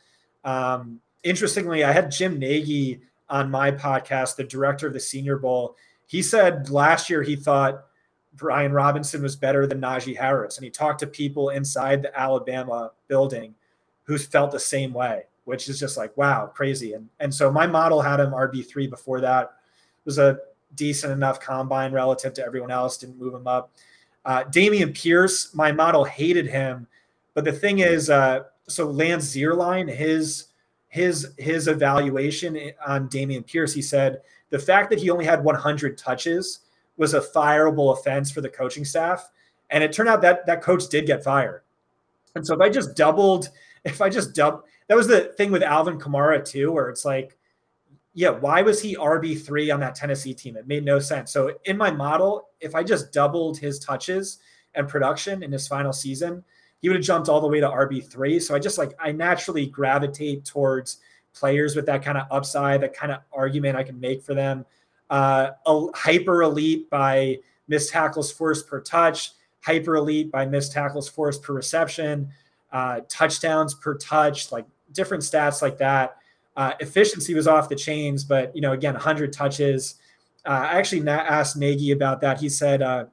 Um, 0.45 1.01
interestingly, 1.23 1.85
I 1.85 1.93
had 1.93 2.11
Jim 2.11 2.39
Nagy 2.39 3.01
on 3.29 3.51
my 3.51 3.71
podcast, 3.71 4.37
the 4.37 4.45
director 4.45 4.87
of 4.87 4.93
the 4.93 5.01
Senior 5.01 5.39
Bowl. 5.39 5.77
He 6.07 6.23
said 6.23 6.71
last 6.71 7.09
year 7.09 7.23
he 7.23 7.37
thought 7.37 7.87
Brian 8.35 8.73
Robinson 8.73 9.23
was 9.23 9.37
better 9.37 9.67
than 9.67 9.81
Najee 9.81 10.17
Harris, 10.17 10.57
and 10.57 10.65
he 10.65 10.71
talked 10.71 11.01
to 11.01 11.07
people 11.07 11.51
inside 11.51 12.03
the 12.03 12.19
Alabama 12.19 12.93
building 13.09 13.55
who 14.05 14.19
felt 14.19 14.51
the 14.51 14.61
same 14.61 14.93
way 14.93 15.25
which 15.45 15.69
is 15.69 15.79
just 15.79 15.97
like 15.97 16.17
wow, 16.17 16.47
crazy. 16.47 16.95
And 16.95 17.09
and 17.21 17.33
so 17.33 17.51
my 17.51 17.67
model 17.67 18.01
had 18.01 18.21
him 18.21 18.31
RB 18.31 18.67
three 18.67 18.87
before 18.87 19.21
that. 19.21 19.45
It 19.45 20.07
was 20.07 20.19
a 20.19 20.39
decent 20.75 21.13
enough 21.13 21.41
combine 21.41 21.93
relative 21.93 22.35
to 22.35 22.45
everyone 22.45 22.71
else. 22.71 22.99
Didn't 22.99 23.19
move 23.19 23.35
him 23.35 23.47
up. 23.47 23.73
Uh, 24.25 24.45
Dameon 24.45 24.95
Pierce, 24.95 25.55
my 25.55 25.71
model 25.71 26.05
hated 26.05 26.47
him, 26.47 26.87
but 27.35 27.45
the 27.45 27.53
thing 27.53 27.81
is, 27.81 28.09
uh, 28.09 28.45
so 28.69 28.87
Lance 28.87 29.27
Zierlein, 29.35 29.95
his 29.95 30.47
his 30.95 31.35
his 31.39 31.67
evaluation 31.67 32.71
on 32.87 33.09
Dameon 33.09 33.45
Pierce, 33.45 33.75
he 33.75 33.83
said 33.83 34.21
the 34.51 34.61
fact 34.61 34.91
that 34.91 35.01
he 35.01 35.11
only 35.11 35.25
had 35.25 35.43
100 35.43 35.99
touches 35.99 36.61
was 36.97 37.15
a 37.15 37.21
fireable 37.21 37.99
offense 37.99 38.31
for 38.31 38.41
the 38.41 38.49
coaching 38.49 38.85
staff, 38.85 39.29
and 39.71 39.83
it 39.83 39.93
turned 39.93 40.09
out 40.09 40.23
that 40.23 40.47
that 40.47 40.63
coach 40.63 40.89
did 40.89 41.05
get 41.05 41.25
fired. 41.25 41.63
And 42.37 42.47
so 42.47 42.55
if 42.55 42.61
I 42.61 42.69
just 42.69 42.95
doubled, 42.95 43.49
if 43.85 44.01
I 44.01 44.09
just 44.09 44.37
doubled, 44.37 44.63
that 44.87 44.97
was 44.97 45.09
the 45.09 45.33
thing 45.37 45.51
with 45.51 45.65
Alvin 45.65 45.99
Kamara 45.99 46.45
too, 46.45 46.71
where 46.71 46.89
it's 46.91 47.05
like, 47.05 47.37
yeah, 48.13 48.31
why 48.31 48.63
was 48.63 48.81
he 48.81 48.95
RB 48.95 49.45
three 49.45 49.73
on 49.73 49.81
that 49.81 49.97
Tennessee 49.97 50.33
team? 50.33 50.57
It 50.57 50.69
made 50.69 50.85
no 50.85 51.01
sense. 51.01 51.33
So 51.33 51.55
in 51.65 51.77
my 51.77 51.91
model, 51.91 52.51
if 52.61 52.77
I 52.77 52.85
just 52.85 53.13
doubled 53.13 53.59
his 53.59 53.81
touches 53.81 54.39
and 54.77 54.89
production 54.89 55.43
in 55.43 55.51
his 55.51 55.67
final 55.67 55.93
season, 55.93 56.45
he 56.85 56.91
would 56.91 56.97
have 56.97 57.05
jumped 57.07 57.31
all 57.31 57.41
the 57.41 57.49
way 57.49 57.61
to 57.61 57.67
RB 57.67 58.05
three. 58.05 58.39
So 58.39 58.55
I 58.55 58.59
just 58.59 58.77
like 58.77 58.93
I 59.03 59.11
naturally 59.11 59.65
gravitate 59.65 60.45
towards 60.45 60.99
players 61.33 61.75
with 61.75 61.87
that 61.87 62.05
kind 62.05 62.19
of 62.19 62.27
upside, 62.31 62.83
that 62.83 62.93
kind 62.93 63.11
of 63.11 63.21
argument 63.33 63.75
I 63.75 63.83
can 63.83 63.99
make 63.99 64.23
for 64.23 64.35
them. 64.35 64.67
Uh, 65.09 65.53
a 65.65 65.87
hyper 65.95 66.43
elite 66.43 66.91
by 66.91 67.39
missed 67.69 67.91
tackles 67.91 68.31
forced 68.31 68.67
per 68.67 68.83
touch, 68.83 69.31
hyper 69.63 69.97
elite 69.97 70.31
by 70.31 70.45
missed 70.45 70.73
tackles 70.73 71.09
forced 71.09 71.43
per 71.43 71.55
reception, 71.55 72.29
uh, 72.71 73.01
touchdowns 73.09 73.73
per 73.73 73.97
touch, 73.97 74.53
like 74.53 74.67
different 74.93 75.23
stats 75.23 75.63
like 75.63 75.79
that. 75.79 76.19
Uh, 76.55 76.75
efficiency 76.81 77.33
was 77.33 77.49
off 77.49 77.71
the 77.71 77.77
chains, 77.77 78.25
but 78.25 78.55
you 78.55 78.61
know, 78.61 78.73
again, 78.73 78.93
100 78.93 79.33
touches. 79.33 79.95
Uh, 80.45 80.69
I 80.71 80.79
actually 80.79 81.09
asked 81.09 81.57
Nagy 81.57 81.93
about 81.93 82.21
that. 82.21 82.41
He 82.41 82.51
said 82.51 82.83
uh, 82.83 83.07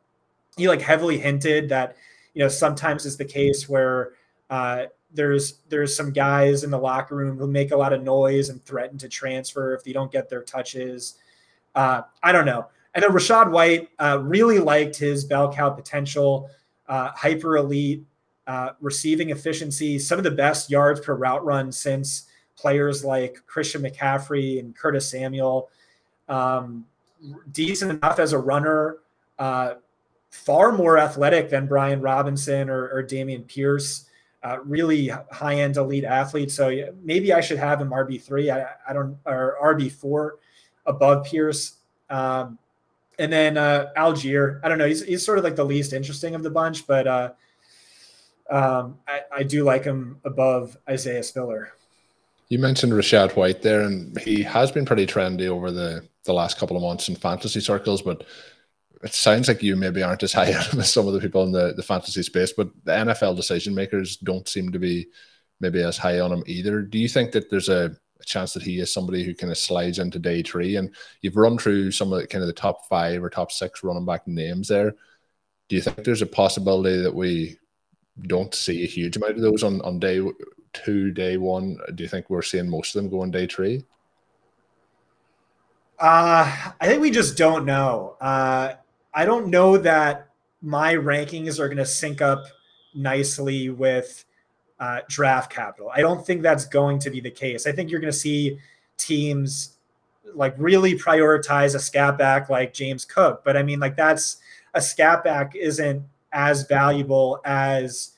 he 0.58 0.68
like 0.68 0.82
heavily 0.82 1.18
hinted 1.18 1.70
that 1.70 1.96
you 2.34 2.42
know 2.42 2.48
sometimes 2.48 3.06
it's 3.06 3.16
the 3.16 3.26
case 3.26 3.68
where 3.68 4.14
uh, 4.50 4.86
there's 5.14 5.60
there's 5.70 5.96
some 5.96 6.12
guys 6.12 6.64
in 6.64 6.72
the 6.72 6.78
locker 6.78 7.16
room 7.16 7.38
who 7.38 7.48
make 7.48 7.72
a 7.72 7.78
lot 7.78 7.94
of 7.94 8.04
noise 8.04 8.50
and 8.50 8.64
threaten 8.64 8.98
to 8.98 9.10
transfer 9.10 9.74
if 9.74 9.84
they 9.84 9.94
don't 9.94 10.12
get 10.12 10.30
their 10.30 10.44
touches. 10.44 11.16
Uh, 11.76 12.02
I 12.24 12.32
don't 12.32 12.46
know. 12.46 12.68
And 12.94 13.04
then 13.04 13.12
Rachaad 13.12 13.52
White 13.52 13.90
uh, 14.00 14.20
really 14.22 14.60
liked 14.60 14.98
his 14.98 15.24
bell 15.24 15.52
cow 15.54 15.70
potential, 15.70 16.50
hyper 16.88 17.56
elite 17.56 18.04
uh, 18.48 18.74
receiving 18.82 19.30
efficiency, 19.30 20.00
some 20.00 20.18
of 20.18 20.24
the 20.24 20.32
best 20.32 20.70
yards 20.70 21.00
per 21.00 21.16
route 21.16 21.46
run 21.46 21.72
since 21.72 22.28
players 22.56 23.06
like 23.06 23.38
Christian 23.48 23.82
McCaffrey 23.82 24.60
and 24.60 24.76
Curtis 24.76 25.10
Samuel. 25.10 25.70
Um, 26.28 26.86
decent 27.52 27.92
enough 27.92 28.20
as 28.20 28.34
a 28.34 28.38
runner, 28.38 28.98
uh, 29.40 29.76
far 30.32 30.72
more 30.72 30.98
athletic 30.98 31.50
than 31.50 31.68
Brian 31.68 32.02
Robinson 32.02 32.70
or, 32.70 32.90
or 32.90 33.04
Dameon 33.04 33.46
Pierce. 33.48 34.08
Uh, 34.44 34.58
really 34.66 35.12
high 35.32 35.58
end 35.58 35.78
elite 35.78 36.04
athlete. 36.04 36.50
So 36.50 36.92
maybe 37.04 37.32
I 37.32 37.42
should 37.42 37.60
have 37.60 37.80
him 37.80 37.90
RB 37.90 38.20
three. 38.20 38.50
I, 38.50 38.66
I 38.88 38.94
don't 38.94 39.16
or 39.26 39.58
RB 39.62 39.92
four 39.92 40.40
above 40.88 41.26
Pierce. 41.26 41.76
Um, 42.10 42.58
and 43.20 43.32
then 43.32 43.58
uh, 43.58 43.92
Allgeier. 43.96 44.60
I 44.64 44.70
don't 44.70 44.80
know. 44.80 44.88
He's, 44.88 45.04
he's 45.04 45.24
sort 45.24 45.38
of 45.38 45.44
like 45.44 45.56
the 45.56 45.64
least 45.64 45.94
interesting 45.94 46.34
of 46.34 46.42
the 46.42 46.50
bunch, 46.50 46.88
but 46.88 47.06
uh, 47.06 47.32
um, 48.50 48.98
I, 49.08 49.22
I, 49.32 49.44
do 49.44 49.64
like 49.64 49.84
him 49.84 50.20
above 50.26 50.76
Isaiah 50.90 51.24
Spiller. 51.24 51.74
You 52.50 52.60
mentioned 52.60 52.92
Rachaad 52.92 53.36
White 53.36 53.62
there, 53.62 53.82
and 53.82 54.20
he 54.20 54.42
has 54.44 54.72
been 54.72 54.86
pretty 54.86 55.06
trendy 55.06 55.48
over 55.48 55.72
the, 55.72 56.06
the 56.24 56.34
last 56.34 56.58
couple 56.58 56.76
of 56.76 56.82
months 56.82 57.08
in 57.08 57.16
fantasy 57.16 57.62
circles, 57.62 58.02
but 58.02 58.26
it 59.04 59.14
sounds 59.14 59.48
like 59.48 59.64
you 59.64 59.76
maybe 59.76 60.04
aren't 60.04 60.24
as 60.24 60.34
high 60.34 60.54
on 60.54 60.64
him 60.64 60.80
as 60.80 60.92
some 60.92 61.08
of 61.08 61.14
the 61.14 61.20
people 61.20 61.44
in 61.44 61.52
the, 61.52 61.74
the 61.74 61.84
fantasy 61.84 62.24
space, 62.24 62.54
but 62.54 62.70
the 62.84 62.92
NFL 62.92 63.36
decision 63.36 63.74
makers 63.74 64.18
don't 64.18 64.48
seem 64.48 64.72
to 64.72 64.80
be 64.80 65.08
maybe 65.60 65.82
as 65.82 65.98
high 65.98 66.20
on 66.20 66.32
him 66.32 66.44
either. 66.48 66.82
Do 66.82 66.98
you 66.98 67.08
think 67.08 67.32
that 67.32 67.50
there's 67.50 67.70
a, 67.70 67.96
a 68.20 68.24
chance 68.26 68.54
that 68.54 68.64
he 68.64 68.80
is 68.80 68.94
somebody 68.94 69.24
who 69.24 69.34
kind 69.34 69.52
of 69.52 69.58
slides 69.58 70.00
into 70.00 70.20
day 70.20 70.42
three? 70.42 70.76
And 70.76 70.94
you've 71.22 71.38
run 71.38 71.58
through 71.58 71.92
some 71.92 72.12
of 72.12 72.20
the 72.20 72.28
kind 72.28 72.42
of 72.42 72.48
the 72.48 72.54
top 72.54 72.88
five 72.88 73.24
or 73.24 73.30
top 73.30 73.52
six 73.52 73.84
running 73.84 74.06
back 74.06 74.28
names 74.28 74.68
there. 74.68 74.96
Do 75.70 75.76
you 75.76 75.82
think 75.82 76.04
there's 76.04 76.22
a 76.22 76.28
possibility 76.28 77.02
that 77.02 77.14
we 77.14 77.58
don't 78.24 78.54
see 78.54 78.84
a 78.84 78.88
huge 78.88 79.16
amount 79.16 79.36
of 79.36 79.42
those 79.42 79.64
on, 79.64 79.82
on 79.82 80.00
day 80.00 80.22
two, 80.74 81.12
day 81.12 81.38
one? 81.38 81.78
Do 81.96 82.04
you 82.04 82.10
think 82.10 82.30
we're 82.30 82.42
seeing 82.42 82.70
most 82.70 82.96
of 82.96 83.02
them 83.02 83.12
go 83.12 83.22
on 83.22 83.32
day 83.32 83.48
three? 83.48 83.86
Uh, 85.98 86.72
I 86.82 86.88
think 86.88 87.00
we 87.00 87.12
just 87.12 87.38
don't 87.38 87.64
know. 87.64 88.18
Uh, 88.20 88.74
I 89.14 89.26
don't 89.26 89.48
know 89.48 89.78
that 89.78 90.30
my 90.62 90.94
rankings 90.96 91.60
are 91.60 91.68
going 91.68 91.78
to 91.78 91.86
sync 91.86 92.22
up 92.22 92.46
nicely 92.94 93.70
with 93.70 94.26
uh, 94.80 95.02
draft 95.10 95.52
capital. 95.52 95.92
I 95.94 96.02
don't 96.02 96.26
think 96.26 96.42
that's 96.42 96.66
going 96.66 97.00
to 97.00 97.10
be 97.10 97.20
the 97.20 97.32
case. 97.32 97.68
I 97.68 97.72
think 97.72 97.90
you're 97.90 98.00
going 98.00 98.12
to 98.12 98.18
see 98.18 98.60
teams 98.98 99.78
like 100.34 100.56
really 100.58 100.98
prioritize 100.98 101.76
a 101.76 101.80
scat 101.80 102.18
back 102.18 102.50
like 102.50 102.74
James 102.74 103.06
Cook, 103.06 103.44
but 103.44 103.58
I 103.58 103.64
mean, 103.64 103.80
like 103.80 103.96
that's 103.96 104.38
a 104.74 104.82
scat 104.82 105.24
back 105.24 105.56
isn't 105.56 106.04
as 106.32 106.66
valuable 106.68 107.42
as 107.44 108.12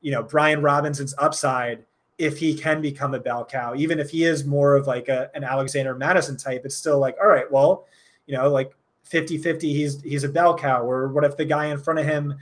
you 0.00 0.12
know 0.12 0.22
Brian 0.22 0.62
Robinson's 0.62 1.14
upside 1.18 1.84
if 2.18 2.38
he 2.38 2.54
can 2.54 2.80
become 2.80 3.14
a 3.14 3.20
bell 3.20 3.44
cow, 3.44 3.74
even 3.74 3.98
if 3.98 4.10
he 4.10 4.24
is 4.24 4.44
more 4.44 4.74
of 4.74 4.86
like 4.86 5.08
a, 5.08 5.30
an 5.34 5.44
Alexander 5.44 5.94
Mattison 5.94 6.36
type, 6.36 6.62
it's 6.64 6.76
still 6.76 6.98
like, 6.98 7.16
all 7.20 7.28
right, 7.28 7.50
well, 7.50 7.86
you 8.26 8.34
know, 8.34 8.48
like 8.48 8.72
50 9.06 9.38
50, 9.38 9.72
he's, 9.72 10.02
he's 10.02 10.24
a 10.24 10.28
bell 10.28 10.56
cow. 10.56 10.82
Or 10.82 11.08
what 11.08 11.24
if 11.24 11.36
the 11.36 11.44
guy 11.44 11.66
in 11.66 11.78
front 11.78 11.98
of 11.98 12.06
him 12.06 12.34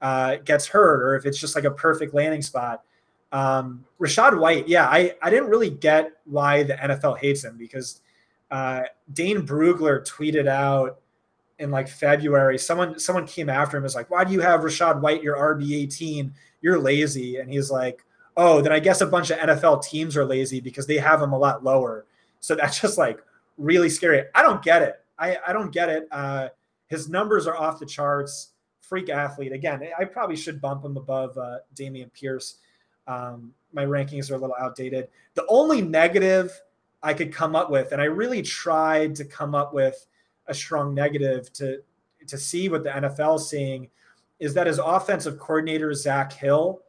uh, 0.00 0.36
gets 0.44 0.66
hurt, 0.66 1.02
or 1.02 1.16
if 1.16 1.26
it's 1.26 1.38
just 1.38 1.54
like 1.54 1.64
a 1.64 1.70
perfect 1.70 2.14
landing 2.14 2.42
spot? 2.42 2.82
Um, 3.32 3.84
Rachaad 4.00 4.38
White, 4.38 4.68
yeah, 4.68 4.86
I, 4.88 5.14
I 5.20 5.30
didn't 5.30 5.48
really 5.48 5.70
get 5.70 6.12
why 6.24 6.62
the 6.62 6.74
NFL 6.74 7.18
hates 7.18 7.44
him 7.44 7.56
because 7.56 8.00
uh, 8.50 8.82
Dane 9.12 9.46
Brugler 9.46 10.06
tweeted 10.06 10.46
out 10.46 11.00
in 11.58 11.70
like 11.70 11.88
February, 11.88 12.58
someone 12.58 12.98
someone 12.98 13.26
came 13.26 13.48
after 13.48 13.76
him 13.76 13.84
is 13.84 13.94
like, 13.94 14.10
why 14.10 14.24
do 14.24 14.32
you 14.32 14.40
have 14.40 14.60
Rachaad 14.60 15.00
White, 15.00 15.22
your 15.22 15.36
RB 15.36 15.72
18? 15.72 16.32
You're 16.60 16.78
lazy. 16.78 17.36
And 17.36 17.50
he's 17.50 17.70
like, 17.70 18.04
oh, 18.36 18.60
then 18.60 18.72
I 18.72 18.78
guess 18.78 19.00
a 19.00 19.06
bunch 19.06 19.30
of 19.30 19.38
NFL 19.38 19.82
teams 19.82 20.16
are 20.16 20.24
lazy 20.24 20.60
because 20.60 20.86
they 20.86 20.98
have 20.98 21.20
him 21.22 21.32
a 21.32 21.38
lot 21.38 21.64
lower. 21.64 22.06
So 22.40 22.54
that's 22.54 22.80
just 22.80 22.98
like 22.98 23.20
really 23.56 23.88
scary. 23.88 24.24
I 24.34 24.42
don't 24.42 24.62
get 24.62 24.82
it. 24.82 25.02
I, 25.18 25.36
I 25.46 25.52
don't 25.52 25.72
get 25.72 25.88
it. 25.88 26.08
Uh, 26.10 26.48
his 26.88 27.08
numbers 27.08 27.46
are 27.46 27.56
off 27.56 27.78
the 27.78 27.86
charts. 27.86 28.50
Freak 28.80 29.08
athlete. 29.08 29.52
Again, 29.52 29.82
I 29.98 30.04
probably 30.04 30.36
should 30.36 30.60
bump 30.60 30.84
him 30.84 30.96
above 30.96 31.36
uh, 31.36 31.58
Dameon 31.74 32.12
Pierce. 32.12 32.58
Um, 33.08 33.52
my 33.72 33.84
rankings 33.84 34.30
are 34.30 34.34
a 34.34 34.38
little 34.38 34.54
outdated. 34.58 35.08
The 35.34 35.44
only 35.48 35.82
negative 35.82 36.60
I 37.02 37.14
could 37.14 37.32
come 37.32 37.56
up 37.56 37.70
with, 37.70 37.92
and 37.92 38.00
I 38.00 38.06
really 38.06 38.42
tried 38.42 39.14
to 39.16 39.24
come 39.24 39.54
up 39.54 39.74
with 39.74 40.06
a 40.46 40.54
strong 40.54 40.94
negative 40.94 41.52
to 41.54 41.82
to 42.26 42.38
see 42.38 42.68
what 42.68 42.82
the 42.82 42.90
NFL 42.90 43.36
is 43.36 43.48
seeing, 43.48 43.88
is 44.40 44.54
that 44.54 44.66
his 44.66 44.78
offensive 44.78 45.38
coordinator 45.38 45.92
Zak 45.94 46.32
Hill 46.32 46.80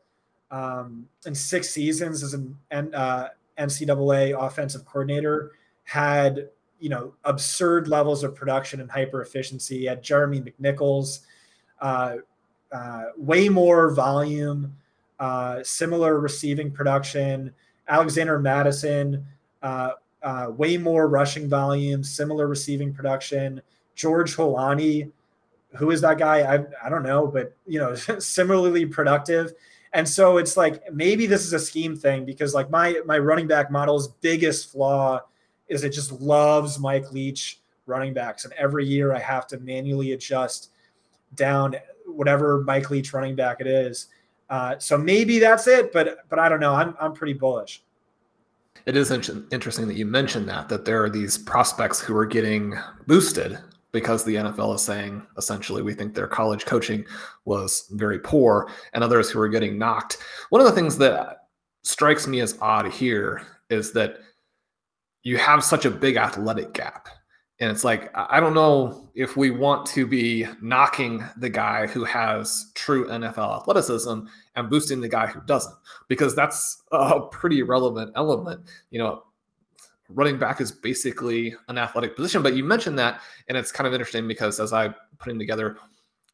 um, 0.49 1.07
in 1.25 1.35
six 1.35 1.69
seasons 1.69 2.23
as 2.23 2.33
an 2.33 2.57
uh, 2.71 3.29
NCAA 3.57 4.39
offensive 4.39 4.85
coordinator, 4.85 5.51
had 5.83 6.49
you 6.79 6.89
know 6.89 7.13
absurd 7.23 7.87
levels 7.87 8.23
of 8.23 8.35
production 8.35 8.81
and 8.81 8.89
hyper 8.89 9.21
efficiency. 9.21 9.85
Had 9.85 10.03
Jeremy 10.03 10.41
McNichols, 10.41 11.21
uh, 11.81 12.17
uh, 12.71 13.03
way 13.17 13.49
more 13.49 13.91
volume, 13.91 14.75
uh, 15.19 15.63
similar 15.63 16.19
receiving 16.19 16.71
production. 16.71 17.53
Alexander 17.87 18.37
Mattison, 18.37 19.25
uh, 19.63 19.91
uh, 20.21 20.47
way 20.49 20.77
more 20.77 21.07
rushing 21.07 21.47
volume, 21.47 22.03
similar 22.03 22.47
receiving 22.47 22.93
production. 22.93 23.61
George 23.95 24.35
Holani, 24.35 25.09
who 25.77 25.91
is 25.91 26.01
that 26.01 26.17
guy? 26.17 26.41
I, 26.41 26.65
I 26.83 26.89
don't 26.89 27.03
know, 27.03 27.27
but 27.27 27.55
you 27.65 27.79
know, 27.79 27.95
similarly 28.19 28.85
productive. 28.85 29.53
And 29.93 30.07
so 30.07 30.37
it's 30.37 30.57
like 30.57 30.91
maybe 30.93 31.25
this 31.27 31.45
is 31.45 31.53
a 31.53 31.59
scheme 31.59 31.95
thing 31.95 32.25
because 32.25 32.53
like 32.53 32.69
my 32.69 33.01
my 33.05 33.17
running 33.17 33.47
back 33.47 33.71
model's 33.71 34.09
biggest 34.09 34.71
flaw 34.71 35.21
is 35.67 35.83
it 35.83 35.89
just 35.89 36.11
loves 36.13 36.79
Mike 36.79 37.11
Leach 37.11 37.61
running 37.85 38.13
backs, 38.13 38.45
and 38.45 38.53
every 38.53 38.85
year 38.85 39.13
I 39.13 39.19
have 39.19 39.47
to 39.47 39.59
manually 39.59 40.13
adjust 40.13 40.71
down 41.35 41.75
whatever 42.05 42.63
Mike 42.63 42.89
Leach 42.89 43.13
running 43.13 43.35
back 43.35 43.61
it 43.61 43.67
is. 43.67 44.07
Uh, 44.49 44.77
so 44.79 44.97
maybe 44.97 45.39
that's 45.39 45.67
it, 45.67 45.91
but 45.91 46.19
but 46.29 46.39
I 46.39 46.49
don't 46.49 46.59
know. 46.59 46.73
I'm 46.73 46.95
I'm 46.99 47.13
pretty 47.13 47.33
bullish. 47.33 47.83
It 48.85 48.95
is 48.95 49.11
interesting 49.11 49.87
that 49.87 49.97
you 49.97 50.05
mentioned 50.05 50.47
that 50.49 50.69
that 50.69 50.85
there 50.85 51.03
are 51.03 51.09
these 51.09 51.37
prospects 51.37 51.99
who 51.99 52.15
are 52.15 52.25
getting 52.25 52.75
boosted 53.05 53.57
because 53.91 54.23
the 54.23 54.35
NFL 54.35 54.75
is 54.75 54.81
saying 54.81 55.25
essentially 55.37 55.81
we 55.81 55.93
think 55.93 56.13
their 56.13 56.27
college 56.27 56.65
coaching 56.65 57.05
was 57.45 57.87
very 57.91 58.19
poor 58.19 58.69
and 58.93 59.03
others 59.03 59.29
who 59.29 59.39
are 59.39 59.49
getting 59.49 59.77
knocked. 59.77 60.17
One 60.49 60.61
of 60.61 60.67
the 60.67 60.73
things 60.73 60.97
that 60.99 61.47
strikes 61.83 62.27
me 62.27 62.41
as 62.41 62.57
odd 62.61 62.91
here 62.91 63.41
is 63.69 63.91
that 63.93 64.19
you 65.27 65.35
have 65.35 65.61
such 65.61 65.83
a 65.83 65.91
big 65.91 66.15
athletic 66.15 66.71
gap. 66.71 67.09
And 67.59 67.69
it's 67.69 67.83
like, 67.83 68.09
I 68.15 68.39
don't 68.39 68.53
know 68.53 69.09
if 69.13 69.35
we 69.35 69.51
want 69.51 69.85
to 69.87 70.07
be 70.07 70.47
knocking 70.61 71.21
the 71.35 71.49
guy 71.49 71.85
who 71.85 72.05
has 72.05 72.71
true 72.75 73.09
NFL 73.09 73.59
athleticism 73.59 74.19
and 74.55 74.69
boosting 74.69 75.01
the 75.01 75.09
guy 75.09 75.27
who 75.27 75.41
doesn't, 75.41 75.75
because 76.07 76.33
that's 76.33 76.81
a 76.93 77.19
pretty 77.19 77.61
relevant 77.61 78.13
element. 78.15 78.61
You 78.89 78.99
know, 78.99 79.23
running 80.07 80.39
back 80.39 80.61
is 80.61 80.71
basically 80.71 81.53
an 81.67 81.77
athletic 81.77 82.15
position. 82.15 82.41
But 82.41 82.55
you 82.55 82.63
mentioned 82.63 82.97
that, 82.99 83.19
and 83.49 83.57
it's 83.57 83.73
kind 83.73 83.85
of 83.85 83.93
interesting 83.93 84.29
because 84.29 84.61
as 84.61 84.71
I'm 84.71 84.95
putting 85.19 85.37
together 85.37 85.75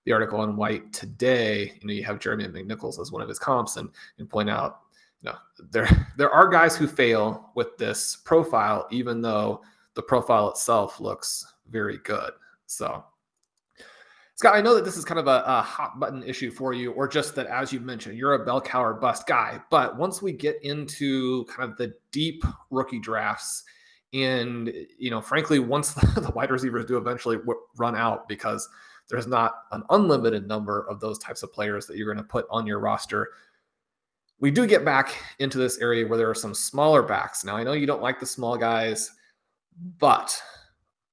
the 0.05 0.11
article 0.11 0.39
on 0.39 0.55
White 0.55 0.93
today, 0.93 1.73
you 1.81 1.87
know, 1.87 1.93
you 1.93 2.03
have 2.03 2.19
Jeremy 2.19 2.47
McNichols 2.47 3.01
as 3.01 3.11
one 3.11 3.23
of 3.23 3.27
his 3.27 3.39
comps, 3.39 3.77
and 3.77 3.89
and 4.19 4.29
point 4.29 4.51
out, 4.51 4.81
know, 5.29 5.37
there 5.71 5.87
there 6.17 6.31
are 6.31 6.47
guys 6.47 6.75
who 6.75 6.87
fail 6.87 7.51
with 7.55 7.77
this 7.77 8.17
profile, 8.17 8.87
even 8.91 9.21
though 9.21 9.61
the 9.95 10.03
profile 10.03 10.49
itself 10.49 10.99
looks 10.99 11.45
very 11.69 11.97
good. 11.99 12.31
So. 12.65 13.03
Scott, 14.35 14.55
I 14.55 14.61
know 14.61 14.73
that 14.73 14.83
this 14.83 14.97
is 14.97 15.05
kind 15.05 15.19
of 15.19 15.27
a, 15.27 15.43
a, 15.45 15.61
hot 15.61 15.99
button 15.99 16.23
issue 16.23 16.49
for 16.49 16.73
you, 16.73 16.91
or 16.93 17.07
just 17.07 17.35
that, 17.35 17.45
as 17.45 17.71
you 17.71 17.79
mentioned, 17.79 18.17
you're 18.17 18.33
a 18.33 18.43
bell 18.43 18.59
cow 18.59 18.83
or 18.83 18.95
bust 18.95 19.27
guy. 19.27 19.61
But 19.69 19.95
once 19.95 20.23
we 20.23 20.33
get 20.33 20.57
into 20.63 21.45
kind 21.45 21.69
of 21.69 21.77
the 21.77 21.93
deep 22.11 22.43
rookie 22.71 22.99
drafts, 22.99 23.63
and 24.11 24.73
you 24.97 25.11
know, 25.11 25.21
frankly, 25.21 25.59
once 25.59 25.93
the, 26.15 26.31
wide 26.35 26.49
receivers 26.49 26.85
do 26.85 26.97
eventually 26.97 27.37
run 27.77 27.95
out, 27.95 28.27
because 28.27 28.67
there's 29.09 29.27
not 29.27 29.53
an 29.71 29.83
unlimited 29.89 30.47
number 30.47 30.87
of 30.89 30.99
those 30.99 31.19
types 31.19 31.43
of 31.43 31.53
players 31.53 31.85
that 31.87 31.97
you're 31.97 32.11
going 32.11 32.17
to 32.17 32.29
put 32.29 32.47
on 32.49 32.65
your 32.65 32.79
roster. 32.79 33.29
We 34.39 34.51
do 34.51 34.67
get 34.67 34.83
back 34.83 35.15
into 35.39 35.57
this 35.57 35.77
area 35.79 36.07
where 36.07 36.17
there 36.17 36.29
are 36.29 36.35
some 36.35 36.53
smaller 36.53 37.01
backs. 37.01 37.45
Now, 37.45 37.55
I 37.55 37.63
know 37.63 37.73
you 37.73 37.87
don't 37.87 38.01
like 38.01 38.19
the 38.19 38.25
small 38.25 38.57
guys, 38.57 39.09
but 39.99 40.41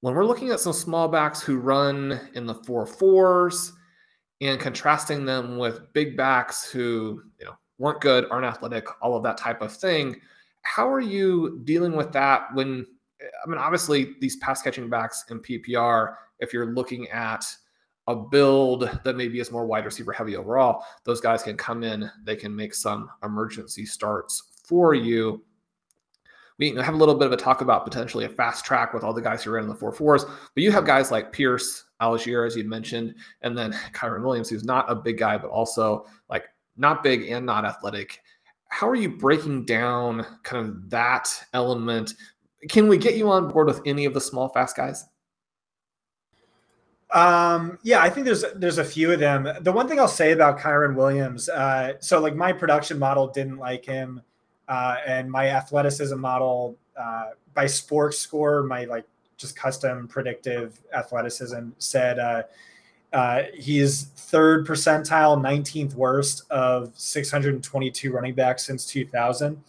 when 0.01 0.15
we're 0.15 0.25
looking 0.25 0.51
at 0.51 0.61
some 0.61 0.73
small 0.73 1.09
backs 1.09 1.43
who 1.43 1.59
run 1.59 2.31
in 2.35 2.47
the 2.47 2.55
four 2.55 2.87
fours 2.87 3.73
and 4.41 4.59
contrasting 4.59 5.25
them 5.25 5.59
with 5.59 5.93
big 5.93 6.17
backs 6.17 6.71
who 6.71 7.23
you 7.39 7.45
know 7.45 7.55
weren't 7.79 8.01
good, 8.01 8.27
aren't 8.31 8.47
athletic, 8.47 8.87
all 9.03 9.17
of 9.17 9.23
that 9.23 9.37
type 9.37 9.63
of 9.63 9.73
thing, 9.73 10.21
how 10.63 10.89
are 10.89 11.01
you 11.01 11.61
dealing 11.65 11.97
with 11.97 12.13
that 12.13 12.55
when 12.55 12.87
I 13.45 13.49
mean 13.49 13.59
obviously 13.59 14.15
these 14.21 14.37
pass 14.37 14.63
catching 14.63 14.89
backs 14.89 15.25
in 15.31 15.41
PPR, 15.41 16.15
if 16.39 16.53
you're 16.53 16.73
looking 16.75 17.09
at 17.09 17.45
a 18.07 18.17
build 18.17 18.99
that 19.05 19.17
maybe 19.17 19.41
is 19.41 19.53
more 19.53 19.67
wide 19.67 19.85
receiver 19.85 20.13
heavy 20.13 20.37
overall, 20.37 20.85
those 21.05 21.21
guys 21.21 21.43
can 21.43 21.57
come 21.57 21.83
in, 21.83 22.11
they 22.25 22.37
can 22.37 22.55
make 22.55 22.75
some 22.75 23.09
emergency 23.23 23.87
starts 23.87 24.43
for 24.65 24.95
you 24.95 25.43
we 26.61 26.75
have 26.75 26.95
a 26.95 26.97
little 26.97 27.15
bit 27.15 27.27
of 27.27 27.33
a 27.33 27.39
talk 27.39 27.63
about 27.63 27.85
potentially 27.85 28.27
a 28.27 28.29
fast 28.29 28.67
track 28.67 28.93
with 28.93 29.03
all 29.03 29.15
the 29.15 29.23
guys 29.23 29.43
who 29.43 29.51
ran 29.51 29.65
in 29.65 29.71
the 29.71 29.75
four 29.75 29.93
fours, 29.93 30.27
but 30.27 30.63
you 30.63 30.71
have 30.71 30.85
guys 30.85 31.11
like 31.11 31.33
Pierce, 31.33 31.85
Allgeier, 32.03 32.47
as 32.47 32.55
you 32.55 32.65
mentioned, 32.65 33.15
and 33.41 33.57
then 33.57 33.73
Kyren 33.95 34.23
Williams, 34.23 34.51
who's 34.51 34.63
not 34.63 34.85
a 34.91 34.95
big 34.95 35.17
guy, 35.17 35.39
but 35.39 35.51
also 35.51 36.05
like 36.29 36.45
not 36.77 37.03
big 37.03 37.31
and 37.31 37.47
not 37.47 37.65
athletic. 37.65 38.21
How 38.69 38.87
are 38.87 38.95
you 38.95 39.09
breaking 39.09 39.65
down 39.65 40.27
kind 40.43 40.67
of 40.67 40.91
that 40.91 41.33
element? 41.55 42.13
Can 42.69 42.89
we 42.89 42.99
get 42.99 43.17
you 43.17 43.31
on 43.31 43.49
board 43.49 43.67
with 43.67 43.81
any 43.87 44.05
of 44.05 44.13
the 44.13 44.21
small, 44.21 44.51
fast 44.51 44.77
guys? 44.77 45.07
Um, 47.13 47.79
yeah, 47.83 48.01
I 48.01 48.09
think 48.09 48.25
there's 48.25 48.45
there's 48.55 48.79
a 48.79 48.85
few 48.85 49.13
of 49.13 49.19
them. 49.19 49.49
The 49.63 49.73
one 49.73 49.89
thing 49.89 49.99
I'll 49.99 50.07
say 50.09 50.33
about 50.33 50.59
Kyren 50.59 50.95
Williams, 50.95 51.49
uh, 51.49 51.95
so 52.01 52.21
like 52.21 52.37
my 52.37 52.53
production 52.53 52.99
model 52.99 53.27
didn't 53.27 53.59
like 53.59 53.85
him 53.85 54.23
uh, 54.69 54.97
and 55.07 55.31
my 55.31 55.49
athleticism 55.49 56.19
model 56.19 56.77
uh, 56.97 57.31
by 57.55 57.67
sports 57.67 58.19
score 58.19 58.63
my 58.63 58.85
like 58.85 59.05
just 59.37 59.57
custom 59.57 60.07
predictive 60.07 60.79
athleticism 60.95 61.71
said 61.79 62.19
uh, 62.19 62.43
Uh, 63.13 63.43
he's 63.55 64.05
third 64.15 64.65
percentile, 64.67 65.37
19th 65.41 65.95
worst 65.95 66.45
of 66.51 66.93
622 66.95 68.13
running 68.13 68.35
backs 68.35 68.65
since 68.65 68.87
2000. 68.87 69.61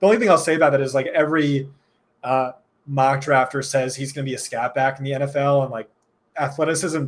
The 0.00 0.06
only 0.06 0.18
thing 0.18 0.28
I'll 0.28 0.36
say 0.36 0.54
about 0.54 0.72
that 0.72 0.82
is 0.82 0.94
like 0.94 1.06
every 1.06 1.66
uh, 2.22 2.52
mock 2.86 3.20
drafter 3.22 3.64
says 3.64 3.96
he's 3.96 4.12
going 4.12 4.26
to 4.26 4.30
be 4.30 4.34
a 4.34 4.38
scat 4.38 4.74
back 4.74 4.98
in 4.98 5.04
the 5.04 5.12
NFL, 5.12 5.62
and 5.62 5.70
like 5.70 5.88
athleticism 6.38 7.06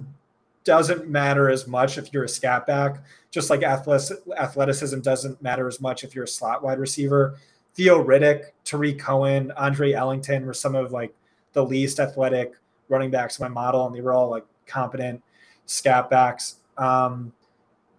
doesn't 0.64 1.08
matter 1.08 1.50
as 1.50 1.66
much 1.66 1.98
if 1.98 2.12
you're 2.12 2.24
a 2.24 2.28
scat 2.28 2.66
back, 2.66 3.02
just 3.30 3.50
like 3.50 3.62
athleticism 3.62 5.00
doesn't 5.00 5.42
matter 5.42 5.66
as 5.66 5.80
much 5.80 6.04
if 6.04 6.14
you're 6.14 6.24
a 6.24 6.28
slot 6.28 6.62
wide 6.62 6.78
receiver. 6.78 7.36
Theo 7.74 8.04
Riddick, 8.04 8.46
Tarik 8.64 8.98
Cohen, 8.98 9.50
Andre 9.56 9.92
Ellington 9.92 10.46
were 10.46 10.54
some 10.54 10.74
of 10.74 10.92
like 10.92 11.14
the 11.52 11.64
least 11.64 11.98
athletic 11.98 12.52
running 12.88 13.10
backs 13.10 13.38
in 13.38 13.44
my 13.44 13.48
model, 13.48 13.86
and 13.86 13.94
they 13.94 14.00
were 14.00 14.12
all 14.12 14.30
like 14.30 14.44
competent 14.66 15.22
scat 15.66 16.10
backs. 16.10 16.56
Um, 16.78 17.32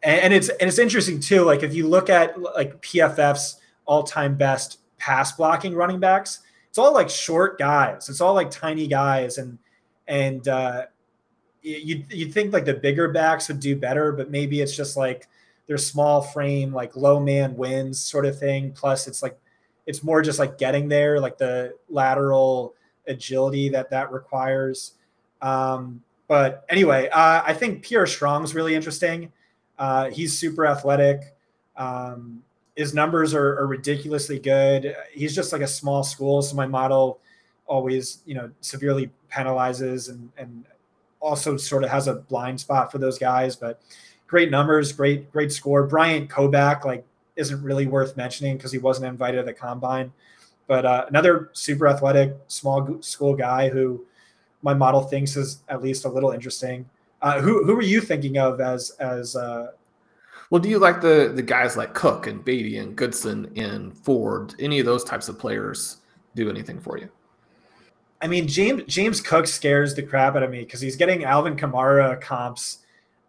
and, 0.04 0.22
and 0.22 0.34
it's 0.34 0.50
and 0.50 0.68
it's 0.68 0.80
interesting 0.80 1.20
too. 1.20 1.44
Like 1.44 1.64
if 1.64 1.74
you 1.74 1.88
look 1.88 2.10
at 2.10 2.40
like 2.40 2.82
PFF's 2.82 3.60
all-time 3.86 4.36
best 4.36 4.80
pass 4.98 5.32
blocking 5.34 5.74
running 5.74 6.00
backs, 6.00 6.40
it's 6.70 6.78
all 6.78 6.94
like 6.94 7.10
short 7.10 7.58
guys. 7.58 8.10
It's 8.10 8.22
all 8.22 8.34
like 8.34 8.52
tiny 8.52 8.88
guys, 8.88 9.38
and 9.38 9.58
and 10.08 10.48
uh, 10.48 10.86
you 11.64 12.04
you'd 12.10 12.34
think 12.34 12.54
like 12.54 12.66
the 12.66 12.74
bigger 12.74 13.08
backs 13.10 13.48
would 13.48 13.60
do 13.60 13.76
better, 13.76 14.12
but 14.12 14.30
maybe 14.30 14.62
it's 14.62 14.76
just 14.76 14.98
like 14.98 15.28
their 15.68 15.78
small 15.78 16.22
frame, 16.22 16.74
like 16.74 16.96
low 16.96 17.20
man 17.20 17.56
wins 17.56 18.00
sort 18.00 18.26
of 18.26 18.38
thing. 18.38 18.72
Plus, 18.74 19.08
it's 19.08 19.24
like 19.24 19.38
it's 19.86 20.04
more 20.04 20.22
just 20.22 20.40
like 20.40 20.58
getting 20.58 20.88
there, 20.90 21.20
like 21.20 21.38
the 21.38 21.74
lateral 21.90 22.76
agility 23.08 23.70
that 23.70 23.90
that 23.92 24.12
requires. 24.12 24.94
Um, 25.42 26.04
but 26.28 26.66
anyway, 26.70 27.10
uh, 27.10 27.44
I 27.46 27.54
think 27.54 27.84
Pierre 27.84 28.08
Strong's 28.08 28.56
really 28.56 28.76
interesting. 28.76 29.32
Uh, 29.78 30.10
he's 30.10 30.38
super 30.38 30.66
athletic. 30.66 31.36
Um, 31.76 32.44
his 32.76 32.94
numbers 32.94 33.34
are, 33.34 33.60
are, 33.60 33.68
ridiculously 33.68 34.40
good. 34.40 34.96
He's 35.12 35.36
just 35.36 35.52
like 35.52 35.62
a 35.62 35.68
small 35.68 36.04
school, 36.04 36.42
so 36.42 36.56
my 36.56 36.66
model 36.66 37.20
always, 37.66 38.20
you 38.26 38.36
know, 38.36 38.52
severely 38.62 39.12
penalizes 39.32 40.10
and 40.10 40.32
and 40.38 40.66
also 41.24 41.58
sort 41.58 41.84
of 41.84 41.90
has 41.90 42.08
a 42.08 42.16
blind 42.16 42.60
spot 42.60 42.92
for 42.92 42.98
those 42.98 43.18
guys. 43.18 43.56
But 43.56 43.82
great 44.28 44.52
numbers, 44.52 44.92
great 44.92 45.32
great 45.32 45.52
score. 45.52 45.88
Bryant 45.88 46.30
Koback 46.30 46.86
like 46.86 47.06
isn't 47.36 47.64
really 47.64 47.88
worth 47.88 48.16
mentioning 48.16 48.58
because 48.58 48.72
he 48.72 48.78
wasn't 48.78 49.08
invited 49.08 49.38
to 49.38 49.44
the 49.44 49.54
combine. 49.54 50.12
But 50.68 50.86
uh, 50.86 51.06
another 51.08 51.50
super 51.54 51.88
athletic, 51.88 52.36
small 52.48 53.02
school 53.02 53.36
guy 53.36 53.70
who 53.70 54.06
my 54.62 54.74
model 54.74 55.02
thinks 55.02 55.36
is 55.36 55.64
at 55.70 55.82
least 55.82 56.06
a 56.06 56.10
little 56.10 56.32
interesting. 56.32 56.90
Uh, 57.22 57.42
who 57.42 57.64
who 57.66 57.76
are 57.76 57.82
you 57.82 58.02
thinking 58.02 58.38
of 58.38 58.60
as 58.60 58.92
as 59.00 59.36
uh, 59.36 59.72
well, 60.50 60.62
do 60.62 60.70
you 60.70 60.78
like 60.78 61.02
the 61.02 61.32
the 61.34 61.42
guys 61.42 61.76
like 61.78 61.94
Cook 61.94 62.28
and 62.28 62.44
Beatty 62.44 62.78
and 62.78 62.96
Goodson 62.96 63.52
and 63.56 63.98
Ford? 63.98 64.54
Any 64.60 64.80
of 64.80 64.86
those 64.86 65.04
types 65.04 65.30
of 65.30 65.40
players 65.40 65.98
do 66.36 66.50
anything 66.50 66.80
for 66.80 66.98
you? 66.98 67.10
I 68.24 68.28
mean, 68.28 68.48
James 68.48 68.84
James 68.88 69.20
Cook 69.20 69.46
scares 69.48 69.94
the 69.94 70.02
crap 70.02 70.38
out 70.38 70.44
of 70.44 70.50
me 70.50 70.60
because 70.60 70.80
he's 70.80 70.96
getting 70.96 71.26
Alvin 71.26 71.58
Kamara 71.58 72.20
comps, 72.22 72.80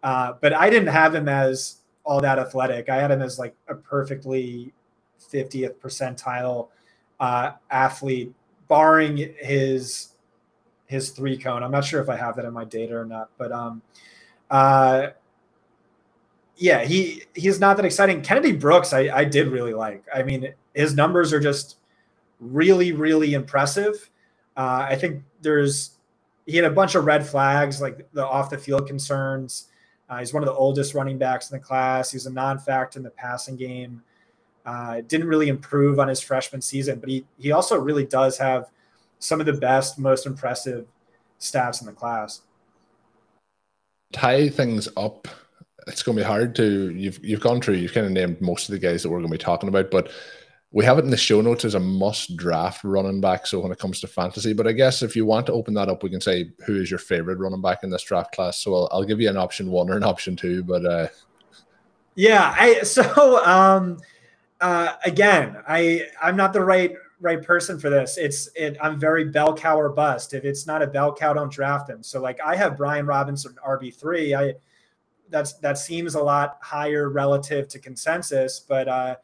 uh, 0.03 0.33
but 0.39 0.53
I 0.53 0.69
didn't 0.69 0.87
have 0.87 1.13
him 1.13 1.27
as 1.27 1.81
all 2.05 2.21
that 2.21 2.39
athletic. 2.39 2.87
I 2.87 2.95
had 2.95 3.11
him 3.11 3.21
as 3.21 3.37
like 3.37 3.53
a 3.67 3.75
perfectly 3.75 4.73
50th 5.33 5.75
percentile 5.75 6.69
uh, 7.19 7.51
athlete, 7.69 8.33
barring 8.69 9.17
his 9.37 10.13
his 10.85 11.09
three 11.09 11.37
cone. 11.37 11.61
I'm 11.61 11.71
not 11.71 11.83
sure 11.83 12.01
if 12.01 12.07
I 12.07 12.15
have 12.15 12.37
that 12.37 12.45
in 12.45 12.53
my 12.53 12.63
data 12.63 12.95
or 12.95 13.05
not, 13.05 13.29
but 13.37 13.51
um, 13.51 13.81
uh, 14.49 15.07
yeah, 16.55 16.85
he 16.85 17.23
he's 17.33 17.59
not 17.59 17.75
that 17.75 17.85
exciting. 17.85 18.21
Kennedy 18.21 18.53
Brooks, 18.53 18.93
I, 18.93 19.09
I 19.13 19.25
did 19.25 19.49
really 19.49 19.73
like. 19.73 20.05
I 20.13 20.23
mean, 20.23 20.53
his 20.73 20.95
numbers 20.95 21.33
are 21.33 21.41
just 21.41 21.79
really, 22.39 22.93
really 22.93 23.33
impressive. 23.33 24.09
Uh, 24.57 24.87
I 24.89 24.95
think 24.95 25.23
there's 25.41 25.91
he 26.45 26.55
had 26.55 26.65
a 26.65 26.71
bunch 26.71 26.95
of 26.95 27.05
red 27.05 27.25
flags, 27.25 27.81
like 27.81 28.11
the 28.13 28.25
off 28.25 28.49
the 28.49 28.57
field 28.57 28.87
concerns. 28.87 29.67
Uh, 30.09 30.19
he's 30.19 30.33
one 30.33 30.43
of 30.43 30.47
the 30.47 30.53
oldest 30.53 30.93
running 30.93 31.17
backs 31.17 31.49
in 31.51 31.57
the 31.57 31.63
class. 31.63 32.11
He's 32.11 32.27
a 32.27 32.31
non-factor 32.31 32.99
in 32.99 33.03
the 33.03 33.09
passing 33.09 33.55
game. 33.55 34.03
Uh, 34.65 35.01
didn't 35.07 35.27
really 35.27 35.47
improve 35.47 35.99
on 35.99 36.07
his 36.07 36.21
freshman 36.21 36.61
season, 36.61 36.99
but 36.99 37.09
he 37.09 37.25
he 37.37 37.51
also 37.51 37.77
really 37.77 38.05
does 38.05 38.37
have 38.37 38.69
some 39.19 39.39
of 39.39 39.45
the 39.45 39.53
best, 39.53 39.97
most 39.99 40.25
impressive 40.25 40.85
stats 41.39 41.81
in 41.81 41.87
the 41.87 41.93
class. 41.93 42.41
Tie 44.13 44.49
things 44.49 44.87
up. 44.97 45.27
It's 45.87 46.01
going 46.01 46.17
to 46.17 46.23
be 46.23 46.27
hard 46.27 46.55
to. 46.55 46.91
You've 46.91 47.23
you've 47.23 47.41
gone 47.41 47.61
through. 47.61 47.75
You've 47.75 47.93
kind 47.93 48.05
of 48.05 48.11
named 48.11 48.41
most 48.41 48.69
of 48.69 48.73
the 48.73 48.79
guys 48.79 49.03
that 49.03 49.09
we're 49.09 49.19
going 49.19 49.31
to 49.31 49.37
be 49.37 49.43
talking 49.43 49.69
about, 49.69 49.91
but 49.91 50.11
we 50.75 50.83
have 50.83 50.99
it 50.99 51.05
in 51.05 51.09
the 51.09 51.15
show 51.15 51.39
notes 51.39 51.63
as 51.63 51.73
a 51.73 51.79
must 51.79 52.35
draft 52.35 52.83
running 52.83 53.21
back. 53.21 53.47
So 53.47 53.61
when 53.61 53.71
it 53.71 53.79
comes 53.79 54.01
to 54.01 54.07
fantasy, 54.07 54.51
but 54.51 54.67
I 54.67 54.73
guess 54.73 55.01
if 55.01 55.15
you 55.15 55.25
want 55.25 55.45
to 55.45 55.53
open 55.53 55.73
that 55.75 55.87
up, 55.87 56.03
we 56.03 56.09
can 56.09 56.19
say 56.19 56.51
who 56.65 56.81
is 56.81 56.91
your 56.91 56.99
favorite 56.99 57.39
running 57.39 57.61
back 57.61 57.83
in 57.83 57.89
this 57.89 58.03
draft 58.03 58.35
class. 58.35 58.59
So 58.59 58.75
I'll, 58.75 58.89
I'll 58.91 59.03
give 59.05 59.21
you 59.21 59.29
an 59.29 59.37
option 59.37 59.71
one 59.71 59.89
or 59.89 59.95
an 59.95 60.03
option 60.03 60.35
two, 60.35 60.65
but 60.65 60.85
uh, 60.85 61.07
yeah, 62.15 62.53
I 62.59 62.79
so 62.83 63.41
um, 63.45 63.99
uh, 64.59 64.95
again, 65.05 65.55
I 65.65 66.07
I'm 66.21 66.35
not 66.35 66.51
the 66.51 66.61
right 66.61 66.93
right 67.21 67.41
person 67.41 67.79
for 67.79 67.89
this. 67.89 68.17
It's 68.17 68.49
it. 68.53 68.75
I'm 68.81 68.99
very 68.99 69.23
bell 69.23 69.55
cow 69.55 69.79
or 69.79 69.87
bust. 69.87 70.33
If 70.33 70.43
it's 70.43 70.67
not 70.67 70.81
a 70.81 70.87
bell 70.87 71.15
cow, 71.15 71.31
don't 71.31 71.51
draft 71.53 71.89
him. 71.89 72.03
So 72.03 72.19
like 72.19 72.41
I 72.43 72.57
have 72.57 72.75
Brian 72.75 73.05
Robinson 73.05 73.55
RB 73.65 73.95
three. 73.95 74.35
I 74.35 74.55
that's 75.29 75.53
that 75.59 75.77
seems 75.77 76.15
a 76.15 76.21
lot 76.21 76.57
higher 76.61 77.07
relative 77.09 77.69
to 77.69 77.79
consensus, 77.79 78.59
but 78.59 78.89
uh, 78.89 79.15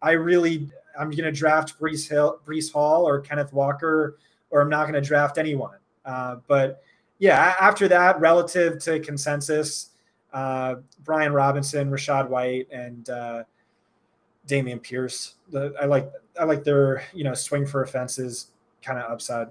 I 0.00 0.12
really 0.12 0.70
I'm 0.98 1.10
going 1.10 1.24
to 1.24 1.32
draft 1.32 1.78
Brees 1.78 2.08
Hill, 2.08 2.40
Breece 2.46 2.72
Hall 2.72 3.06
or 3.06 3.20
Kenneth 3.20 3.52
Walker, 3.52 4.18
or 4.50 4.60
I'm 4.60 4.70
not 4.70 4.82
going 4.82 4.94
to 4.94 5.00
draft 5.00 5.38
anyone. 5.38 5.78
Uh, 6.04 6.36
but 6.46 6.82
yeah, 7.18 7.54
after 7.60 7.88
that, 7.88 8.18
relative 8.20 8.78
to 8.80 8.98
consensus, 9.00 9.90
uh, 10.32 10.76
Brian 11.04 11.32
Robinson, 11.32 11.90
Rachaad 11.90 12.28
White, 12.28 12.68
and 12.72 13.08
uh, 13.10 13.44
Dameon 14.46 14.82
Pierce. 14.82 15.34
The, 15.50 15.74
I 15.80 15.86
like 15.86 16.10
I 16.38 16.44
like 16.44 16.64
their 16.64 17.04
you 17.12 17.24
know 17.24 17.34
swing 17.34 17.66
for 17.66 17.82
offenses 17.82 18.48
kind 18.82 18.98
of 18.98 19.10
upside. 19.10 19.48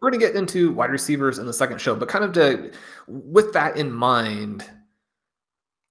We're 0.00 0.10
going 0.10 0.20
to 0.20 0.26
get 0.26 0.36
into 0.36 0.72
wide 0.72 0.90
receivers 0.90 1.38
in 1.38 1.46
the 1.46 1.52
second 1.52 1.80
show, 1.80 1.94
but 1.96 2.08
kind 2.08 2.24
of 2.24 2.32
to 2.34 2.70
with 3.06 3.52
that 3.52 3.76
in 3.76 3.90
mind, 3.90 4.64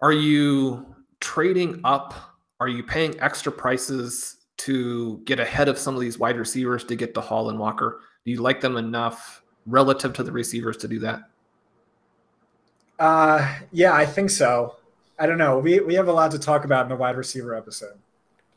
are 0.02 0.14
you 0.14 0.96
trading 1.20 1.82
up? 1.84 2.14
Are 2.60 2.68
you 2.68 2.84
paying 2.84 3.20
extra 3.20 3.52
prices 3.52 4.37
to 4.58 5.22
get 5.26 5.40
ahead 5.40 5.68
of 5.68 5.78
some 5.78 5.96
of 5.96 6.02
these 6.02 6.18
wide 6.18 6.38
receivers 6.38 6.84
to 6.86 6.96
get 6.96 7.14
to 7.14 7.22
Hall 7.22 7.50
and 7.50 7.60
Walker? 7.60 8.02
Do 8.26 8.32
you 8.32 8.42
like 8.42 8.62
them 8.62 8.78
enough 8.78 9.44
relative 9.66 10.14
to 10.14 10.24
the 10.24 10.32
receivers 10.32 10.78
to 10.78 10.88
do 10.88 11.00
that? 11.00 11.30
Uh, 13.00 13.56
yeah, 13.72 13.94
I 13.94 14.06
think 14.06 14.30
so. 14.30 14.76
I 15.20 15.26
don't 15.26 15.38
know. 15.38 15.60
We 15.60 15.80
we 15.80 15.96
have 15.96 16.08
a 16.08 16.14
lot 16.14 16.32
to 16.32 16.40
talk 16.40 16.66
about 16.66 16.84
in 16.84 16.90
the 16.90 16.96
wide 16.96 17.18
receiver 17.18 17.56
episode. 17.56 17.98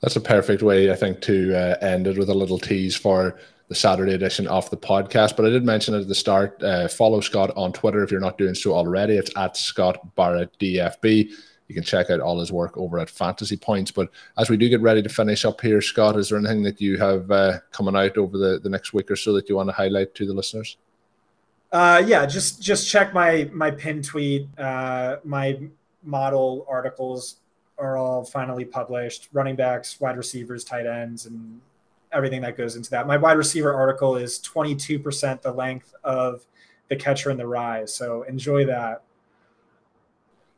That's 0.00 0.16
a 0.16 0.20
perfect 0.20 0.62
way, 0.62 0.90
I 0.90 0.96
think, 0.96 1.20
to 1.22 1.54
uh, 1.54 1.76
end 1.84 2.06
it 2.06 2.16
with 2.16 2.30
a 2.30 2.34
little 2.34 2.58
tease 2.58 2.96
for 2.96 3.38
the 3.68 3.74
Saturday 3.74 4.14
edition 4.14 4.46
of 4.48 4.68
the 4.70 4.76
podcast. 4.76 5.36
But 5.36 5.46
I 5.46 5.50
did 5.50 5.64
mention 5.64 5.94
at 5.94 6.08
the 6.08 6.14
start, 6.14 6.60
uh, 6.62 6.88
follow 6.88 7.20
Scott 7.20 7.52
on 7.54 7.72
Twitter 7.72 8.02
if 8.02 8.10
you're 8.10 8.18
not 8.18 8.38
doing 8.38 8.54
so 8.54 8.72
already. 8.72 9.14
It's 9.14 9.30
at 9.36 9.56
Scott 9.56 10.14
Barrett 10.16 10.58
DFB. 10.58 11.32
You 11.70 11.74
can 11.74 11.84
check 11.84 12.10
out 12.10 12.18
all 12.18 12.40
his 12.40 12.50
work 12.50 12.76
over 12.76 12.98
at 12.98 13.08
Fantasy 13.08 13.56
Points. 13.56 13.92
But 13.92 14.10
as 14.36 14.50
we 14.50 14.56
do 14.56 14.68
get 14.68 14.80
ready 14.80 15.02
to 15.02 15.08
finish 15.08 15.44
up 15.44 15.60
here, 15.60 15.80
Scott, 15.80 16.18
is 16.18 16.28
there 16.28 16.38
anything 16.38 16.64
that 16.64 16.80
you 16.80 16.98
have 16.98 17.30
uh, 17.30 17.60
coming 17.70 17.94
out 17.94 18.18
over 18.18 18.36
the, 18.36 18.58
the 18.58 18.68
next 18.68 18.92
week 18.92 19.08
or 19.08 19.14
so 19.14 19.32
that 19.34 19.48
you 19.48 19.54
want 19.54 19.68
to 19.68 19.72
highlight 19.72 20.12
to 20.16 20.26
the 20.26 20.32
listeners? 20.32 20.78
Uh, 21.70 22.02
yeah, 22.04 22.26
just 22.26 22.60
just 22.60 22.90
check 22.90 23.14
my 23.14 23.48
my 23.52 23.70
pin 23.70 24.02
tweet. 24.02 24.48
Uh, 24.58 25.18
my 25.22 25.60
model 26.02 26.66
articles 26.68 27.36
are 27.78 27.96
all 27.96 28.24
finally 28.24 28.64
published. 28.64 29.28
Running 29.32 29.54
backs, 29.54 30.00
wide 30.00 30.16
receivers, 30.16 30.64
tight 30.64 30.86
ends, 30.86 31.26
and 31.26 31.60
everything 32.10 32.40
that 32.40 32.56
goes 32.56 32.74
into 32.74 32.90
that. 32.90 33.06
My 33.06 33.16
wide 33.16 33.36
receiver 33.38 33.72
article 33.72 34.16
is 34.16 34.40
22% 34.40 35.40
the 35.40 35.52
length 35.52 35.94
of 36.02 36.44
the 36.88 36.96
catcher 36.96 37.30
in 37.30 37.36
the 37.36 37.46
rye. 37.46 37.84
So 37.84 38.22
enjoy 38.24 38.64
that. 38.64 39.04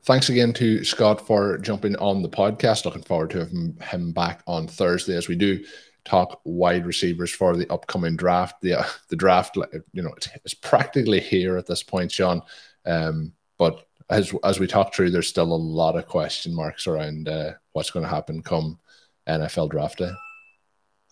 Thanks 0.04 0.28
again 0.30 0.52
to 0.54 0.82
Scott 0.82 1.24
for 1.24 1.58
jumping 1.58 1.94
on 1.96 2.22
the 2.22 2.28
podcast. 2.28 2.84
Looking 2.84 3.02
forward 3.02 3.30
to 3.30 3.38
having 3.38 3.78
him 3.80 4.12
back 4.12 4.42
on 4.48 4.66
Thursday 4.66 5.16
as 5.16 5.28
we 5.28 5.36
do 5.36 5.64
talk 6.04 6.40
wide 6.44 6.86
receivers 6.86 7.30
for 7.30 7.56
the 7.56 7.72
upcoming 7.72 8.16
draft. 8.16 8.60
The 8.62 8.80
uh, 8.80 8.84
the 9.10 9.16
draft, 9.16 9.56
you 9.92 10.02
know, 10.02 10.12
it's, 10.16 10.28
it's, 10.44 10.54
practically 10.54 11.20
here 11.20 11.56
at 11.56 11.66
this 11.66 11.84
point, 11.84 12.10
Sean. 12.10 12.42
Um, 12.84 13.32
but 13.58 13.86
as 14.10 14.34
as 14.42 14.58
we 14.58 14.66
talk 14.66 14.92
through, 14.92 15.10
there's 15.10 15.28
still 15.28 15.52
a 15.52 15.54
lot 15.54 15.96
of 15.96 16.08
question 16.08 16.52
marks 16.52 16.88
around 16.88 17.28
uh, 17.28 17.52
what's 17.72 17.92
going 17.92 18.04
to 18.04 18.10
happen 18.10 18.42
come 18.42 18.80
NFL 19.28 19.70
draft 19.70 19.98
day. 19.98 20.10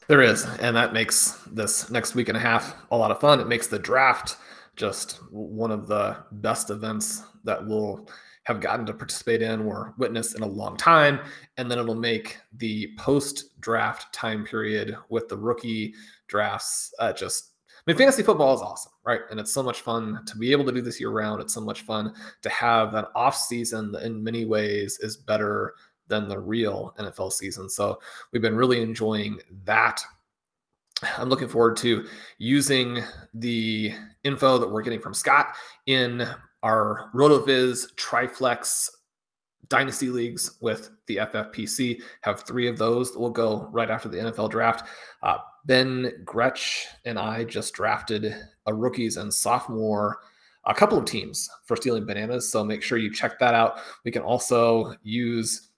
There 0.09 0.21
is, 0.21 0.45
and 0.59 0.75
that 0.75 0.93
makes 0.93 1.39
this 1.47 1.91
next 1.91 2.17
week 2.17 2.29
and 2.29 2.37
a 2.37 2.41
half 2.41 2.75
a 2.91 2.97
lot 2.97 3.13
of 3.13 3.21
fun. 3.21 3.39
It 3.39 3.47
makes 3.47 3.69
the 3.69 3.79
draft 3.79 4.37
just 4.75 5.21
one 5.31 5.71
of 5.71 5.87
the 5.87 6.17
best 6.33 6.71
events 6.71 7.23
that 7.45 7.65
will 7.65 8.09
have 8.45 8.61
gotten 8.61 8.87
to 8.87 8.95
participate 8.95 9.43
in 9.43 9.61
or 9.61 9.95
witness 9.99 10.35
in 10.35 10.43
a 10.43 10.47
long 10.47 10.77
time. 10.77 11.21
And 11.57 11.71
then 11.71 11.79
it'll 11.79 11.95
make 11.95 12.39
the 12.57 12.93
post 12.99 13.61
draft 13.61 14.13
time 14.15 14.45
period 14.45 14.97
with 15.09 15.29
the 15.29 15.37
rookie 15.37 15.95
drafts 16.29 16.93
uh, 16.99 17.13
just, 17.13 17.53
I 17.69 17.83
mean, 17.87 17.97
fantasy 17.97 18.23
football 18.23 18.55
is 18.55 18.61
awesome, 18.61 18.93
right? 19.05 19.21
And 19.31 19.39
it's 19.39 19.53
so 19.53 19.63
much 19.63 19.83
fun 19.83 20.21
to 20.27 20.37
be 20.37 20.53
able 20.53 20.65
to 20.67 20.73
do 20.73 20.81
this 20.81 21.01
year 21.01 21.11
round. 21.11 21.41
It's 21.41 21.55
so 21.55 21.61
much 21.61 21.83
fun 21.83 22.15
to 22.43 22.49
have 22.49 22.93
that 22.93 23.09
off 23.15 23.37
season 23.37 23.93
that 23.93 24.03
in 24.03 24.23
many 24.23 24.45
ways 24.45 24.99
is 25.01 25.17
better 25.17 25.75
than 26.09 26.29
the 26.29 26.39
real 26.39 26.95
NFL 26.99 27.33
season. 27.33 27.69
So 27.69 28.01
we've 28.33 28.43
been 28.43 28.57
really 28.57 28.83
enjoying 28.83 29.39
that 29.65 30.03
I'm 31.17 31.29
looking 31.29 31.49
forward 31.49 31.77
to 31.79 32.07
using 32.39 33.03
the 33.33 33.95
info 34.25 34.59
that 34.59 34.71
we're 34.71 34.83
getting 34.83 35.01
from 35.01 35.15
Scott 35.15 35.55
in 35.87 36.29
our 36.63 37.11
RotoViz 37.15 37.95
Triflex 37.95 38.89
Dynasty 39.69 40.11
Leagues 40.11 40.57
with 40.61 40.91
the 41.07 41.17
FFPC. 41.17 42.03
Have 42.23 42.41
three 42.41 42.67
of 42.67 42.77
those 42.77 43.13
that 43.13 43.21
will 43.21 43.31
go 43.31 43.69
right 43.71 43.91
after 43.91 44.09
the 44.09 44.19
NFL 44.19 44.51
draft. 44.51 44.89
Uh, 45.23 45.39
ben 45.65 46.13
Gretch 46.25 46.87
and 47.05 47.19
I 47.19 47.45
just 47.45 47.75
drafted 47.75 48.35
a 48.67 48.75
rookies 48.75 49.17
and 49.17 49.33
sophomore 49.33 50.19
a 50.65 50.75
couple 50.75 50.99
of 50.99 51.05
teams 51.05 51.49
for 51.65 51.77
stealing 51.77 52.05
bananas. 52.05 52.51
So 52.51 52.65
make 52.65 52.83
sure 52.83 52.99
you 52.99 53.13
check 53.13 53.39
that 53.39 53.55
out. 53.55 53.79
We 54.05 54.11
can 54.11 54.23
also 54.23 54.95
use 55.03 55.69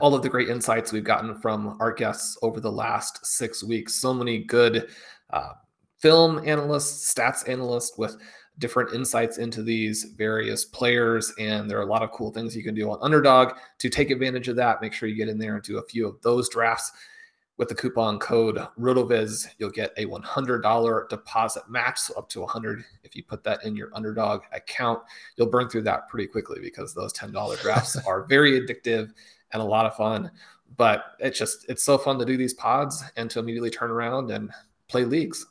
all 0.00 0.14
of 0.14 0.22
the 0.22 0.28
great 0.28 0.48
insights 0.48 0.92
we've 0.92 1.02
gotten 1.02 1.34
from 1.40 1.76
our 1.80 1.92
guests 1.92 2.38
over 2.42 2.60
the 2.60 2.70
last 2.70 3.24
six 3.26 3.64
weeks. 3.64 3.94
So 3.94 4.14
many 4.14 4.38
good 4.38 4.88
uh, 5.30 5.54
film 5.98 6.40
analysts, 6.46 7.12
stats 7.12 7.48
analysts 7.48 7.98
with 7.98 8.16
different 8.58 8.94
insights 8.94 9.38
into 9.38 9.62
these 9.62 10.04
various 10.16 10.64
players. 10.64 11.32
And 11.38 11.70
there 11.70 11.78
are 11.78 11.82
a 11.82 11.86
lot 11.86 12.02
of 12.02 12.12
cool 12.12 12.30
things 12.30 12.56
you 12.56 12.62
can 12.62 12.74
do 12.74 12.90
on 12.90 12.98
Underdog 13.00 13.54
to 13.78 13.88
take 13.88 14.10
advantage 14.10 14.48
of 14.48 14.56
that. 14.56 14.80
Make 14.80 14.92
sure 14.92 15.08
you 15.08 15.16
get 15.16 15.28
in 15.28 15.38
there 15.38 15.54
and 15.54 15.62
do 15.62 15.78
a 15.78 15.86
few 15.86 16.06
of 16.06 16.20
those 16.22 16.48
drafts. 16.48 16.92
With 17.58 17.68
the 17.68 17.74
coupon 17.74 18.18
code 18.18 18.56
RotoViz, 18.78 19.46
you'll 19.58 19.70
get 19.70 19.92
a 19.96 20.06
$100 20.06 21.08
deposit 21.08 21.62
match, 21.68 21.98
so 21.98 22.14
up 22.14 22.28
to 22.30 22.40
100 22.40 22.82
if 23.04 23.14
you 23.14 23.22
put 23.22 23.44
that 23.44 23.62
in 23.64 23.76
your 23.76 23.90
Underdog 23.94 24.42
account. 24.52 25.00
You'll 25.36 25.50
burn 25.50 25.68
through 25.68 25.82
that 25.82 26.08
pretty 26.08 26.26
quickly 26.26 26.60
because 26.60 26.94
those 26.94 27.12
$10 27.12 27.60
drafts 27.60 27.96
are 28.06 28.24
very 28.24 28.60
addictive 28.60 29.12
and 29.52 29.62
a 29.62 29.64
lot 29.64 29.86
of 29.86 29.94
fun. 29.94 30.30
But 30.76 31.04
it's 31.18 31.38
just 31.38 31.66
it's 31.68 31.84
so 31.84 31.98
fun 31.98 32.18
to 32.18 32.24
do 32.24 32.38
these 32.38 32.54
pods 32.54 33.04
and 33.16 33.30
to 33.30 33.38
immediately 33.38 33.70
turn 33.70 33.90
around 33.90 34.30
and 34.30 34.50
play 34.88 35.04
leagues. 35.04 35.46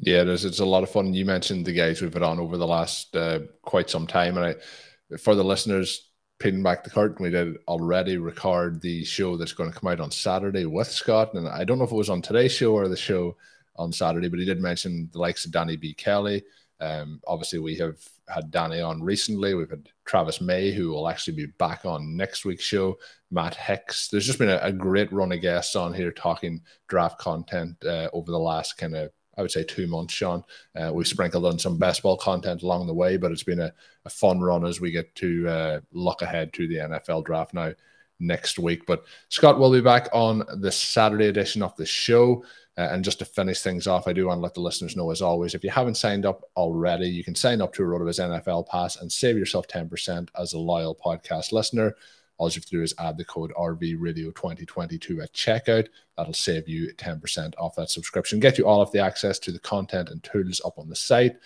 Yeah, 0.00 0.22
it 0.22 0.28
is. 0.28 0.44
It's 0.44 0.60
a 0.60 0.64
lot 0.64 0.82
of 0.82 0.90
fun. 0.90 1.14
You 1.14 1.24
mentioned 1.24 1.66
the 1.66 1.72
guys 1.72 2.00
we've 2.00 2.12
had 2.12 2.22
on 2.22 2.38
over 2.38 2.56
the 2.56 2.66
last 2.66 3.14
uh, 3.16 3.40
quite 3.62 3.90
some 3.90 4.06
time, 4.06 4.36
and 4.36 4.46
I, 4.46 5.16
for 5.16 5.34
the 5.34 5.44
listeners, 5.44 6.10
pinning 6.38 6.62
back 6.62 6.84
the 6.84 6.90
curtain, 6.90 7.22
we 7.22 7.30
did 7.30 7.56
already 7.66 8.16
record 8.16 8.80
the 8.80 9.04
show 9.04 9.36
that's 9.36 9.52
going 9.52 9.72
to 9.72 9.78
come 9.78 9.90
out 9.90 10.00
on 10.00 10.10
Saturday 10.10 10.66
with 10.66 10.88
Scott, 10.90 11.34
and 11.34 11.48
I 11.48 11.64
don't 11.64 11.78
know 11.78 11.84
if 11.84 11.92
it 11.92 11.96
was 11.96 12.10
on 12.10 12.22
today's 12.22 12.52
show 12.52 12.74
or 12.74 12.88
the 12.88 12.96
show 12.96 13.36
on 13.76 13.92
Saturday, 13.92 14.28
but 14.28 14.38
he 14.38 14.44
did 14.44 14.60
mention 14.60 15.08
the 15.12 15.18
likes 15.18 15.44
of 15.44 15.52
Danny 15.52 15.76
B. 15.76 15.94
Kelly. 15.94 16.44
Um, 16.80 17.20
obviously, 17.26 17.58
we 17.58 17.76
have 17.76 17.96
had 18.28 18.50
Danny 18.50 18.80
on 18.80 19.02
recently. 19.02 19.54
We've 19.54 19.70
had 19.70 19.88
Travis 20.04 20.40
May, 20.40 20.70
who 20.70 20.90
will 20.90 21.08
actually 21.08 21.34
be 21.34 21.46
back 21.46 21.84
on 21.84 22.16
next 22.16 22.44
week's 22.44 22.64
show. 22.64 22.98
Matt 23.30 23.56
Hicks. 23.56 24.08
There's 24.08 24.26
just 24.26 24.38
been 24.38 24.48
a, 24.48 24.60
a 24.62 24.72
great 24.72 25.12
run 25.12 25.32
of 25.32 25.40
guests 25.40 25.74
on 25.74 25.92
here 25.92 26.12
talking 26.12 26.60
draft 26.86 27.18
content 27.18 27.76
uh, 27.84 28.08
over 28.12 28.30
the 28.30 28.38
last 28.38 28.78
kind 28.78 28.94
of, 28.94 29.10
I 29.38 29.42
would 29.42 29.52
say, 29.52 29.62
two 29.62 29.86
months, 29.86 30.12
Sean. 30.12 30.42
Uh, 30.76 30.90
we've 30.92 31.06
sprinkled 31.06 31.46
on 31.46 31.58
some 31.58 31.78
baseball 31.78 32.16
content 32.16 32.62
along 32.62 32.86
the 32.88 32.94
way, 32.94 33.16
but 33.16 33.30
it's 33.30 33.44
been 33.44 33.60
a, 33.60 33.72
a 34.04 34.10
fun 34.10 34.40
run 34.40 34.66
as 34.66 34.80
we 34.80 34.90
get 34.90 35.14
to 35.14 35.48
uh, 35.48 35.80
look 35.92 36.22
ahead 36.22 36.52
to 36.54 36.66
the 36.66 36.76
NFL 36.76 37.24
draft 37.24 37.54
now 37.54 37.72
next 38.20 38.58
week. 38.58 38.84
But 38.84 39.04
Scott 39.28 39.58
will 39.58 39.72
be 39.72 39.80
back 39.80 40.08
on 40.12 40.42
the 40.60 40.72
Saturday 40.72 41.26
edition 41.26 41.62
of 41.62 41.76
the 41.76 41.86
show. 41.86 42.44
Uh, 42.76 42.88
and 42.92 43.04
just 43.04 43.18
to 43.18 43.24
finish 43.24 43.60
things 43.60 43.88
off, 43.88 44.06
I 44.06 44.12
do 44.12 44.26
want 44.26 44.38
to 44.38 44.42
let 44.42 44.54
the 44.54 44.60
listeners 44.60 44.96
know, 44.96 45.10
as 45.10 45.22
always, 45.22 45.54
if 45.54 45.64
you 45.64 45.70
haven't 45.70 45.96
signed 45.96 46.24
up 46.24 46.44
already, 46.56 47.08
you 47.08 47.24
can 47.24 47.34
sign 47.34 47.60
up 47.60 47.72
to 47.74 47.82
a 47.82 47.86
RotoViz 47.86 48.20
NFL 48.20 48.68
Pass 48.68 48.96
and 48.96 49.10
save 49.10 49.36
yourself 49.36 49.66
10% 49.66 50.28
as 50.38 50.52
a 50.52 50.58
loyal 50.58 50.94
podcast 50.94 51.50
listener. 51.50 51.96
All 52.38 52.48
you 52.48 52.54
have 52.54 52.64
to 52.64 52.70
do 52.70 52.82
is 52.82 52.94
add 52.98 53.18
the 53.18 53.24
code 53.24 53.52
RV 53.58 53.96
Radio 53.98 54.30
2022 54.30 55.20
at 55.20 55.32
checkout. 55.32 55.88
That'll 56.16 56.32
save 56.32 56.68
you 56.68 56.92
10% 56.94 57.54
off 57.58 57.74
that 57.76 57.90
subscription, 57.90 58.40
get 58.40 58.58
you 58.58 58.66
all 58.66 58.80
of 58.80 58.90
the 58.92 59.00
access 59.00 59.38
to 59.40 59.52
the 59.52 59.58
content 59.58 60.08
and 60.08 60.22
tools 60.22 60.60
up 60.64 60.78
on 60.78 60.88
the 60.88 60.96
site 60.96 61.36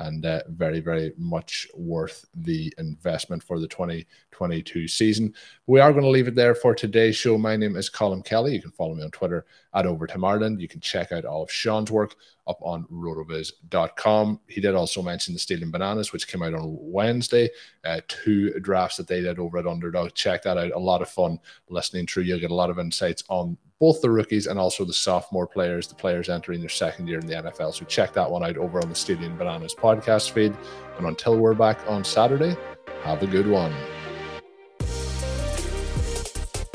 and 0.00 0.24
uh, 0.24 0.40
very, 0.48 0.80
very 0.80 1.12
much 1.18 1.68
worth 1.74 2.24
the 2.34 2.72
investment 2.78 3.42
for 3.42 3.60
the 3.60 3.68
2022 3.68 4.88
season. 4.88 5.34
We 5.66 5.78
are 5.80 5.92
going 5.92 6.04
to 6.04 6.10
leave 6.10 6.26
it 6.26 6.34
there 6.34 6.54
for 6.54 6.74
today's 6.74 7.16
show. 7.16 7.36
My 7.36 7.54
name 7.54 7.76
is 7.76 7.90
Colin 7.90 8.22
Kelly. 8.22 8.54
You 8.54 8.62
can 8.62 8.70
follow 8.72 8.94
me 8.94 9.04
on 9.04 9.10
Twitter 9.10 9.44
at 9.74 9.86
Overtime 9.86 10.24
Ireland. 10.24 10.60
You 10.60 10.68
can 10.68 10.80
check 10.80 11.12
out 11.12 11.24
all 11.24 11.42
of 11.42 11.50
Sean's 11.50 11.90
work 11.90 12.16
up 12.46 12.58
on 12.62 12.84
rotoviz.com. 12.90 14.40
He 14.48 14.60
did 14.60 14.74
also 14.74 15.02
mention 15.02 15.34
the 15.34 15.40
Stealing 15.40 15.70
Bananas, 15.70 16.12
which 16.12 16.26
came 16.26 16.42
out 16.42 16.54
on 16.54 16.76
Wednesday. 16.80 17.48
Uh, 17.84 18.00
two 18.08 18.58
drafts 18.60 18.96
that 18.96 19.06
they 19.06 19.20
did 19.20 19.38
over 19.38 19.58
at 19.58 19.66
Underdog. 19.66 20.14
Check 20.14 20.42
that 20.42 20.58
out. 20.58 20.72
A 20.72 20.78
lot 20.78 21.02
of 21.02 21.08
fun 21.08 21.38
listening 21.68 22.06
through. 22.06 22.24
You'll 22.24 22.40
get 22.40 22.50
a 22.50 22.54
lot 22.54 22.70
of 22.70 22.78
insights 22.78 23.22
on 23.28 23.56
both 23.78 24.02
the 24.02 24.10
rookies 24.10 24.46
and 24.46 24.58
also 24.58 24.84
the 24.84 24.92
sophomore 24.92 25.46
players, 25.46 25.86
the 25.86 25.94
players 25.94 26.28
entering 26.28 26.60
their 26.60 26.68
second 26.68 27.08
year 27.08 27.18
in 27.18 27.26
the 27.26 27.34
NFL. 27.34 27.72
So 27.72 27.86
check 27.86 28.12
that 28.12 28.30
one 28.30 28.44
out 28.44 28.58
over 28.58 28.80
on 28.80 28.88
the 28.88 28.94
Stealing 28.94 29.36
Bananas 29.36 29.74
podcast 29.74 30.32
feed. 30.32 30.54
And 30.98 31.06
until 31.06 31.38
we're 31.38 31.54
back 31.54 31.78
on 31.88 32.04
Saturday, 32.04 32.56
have 33.04 33.22
a 33.22 33.26
good 33.26 33.48
one. 33.48 33.72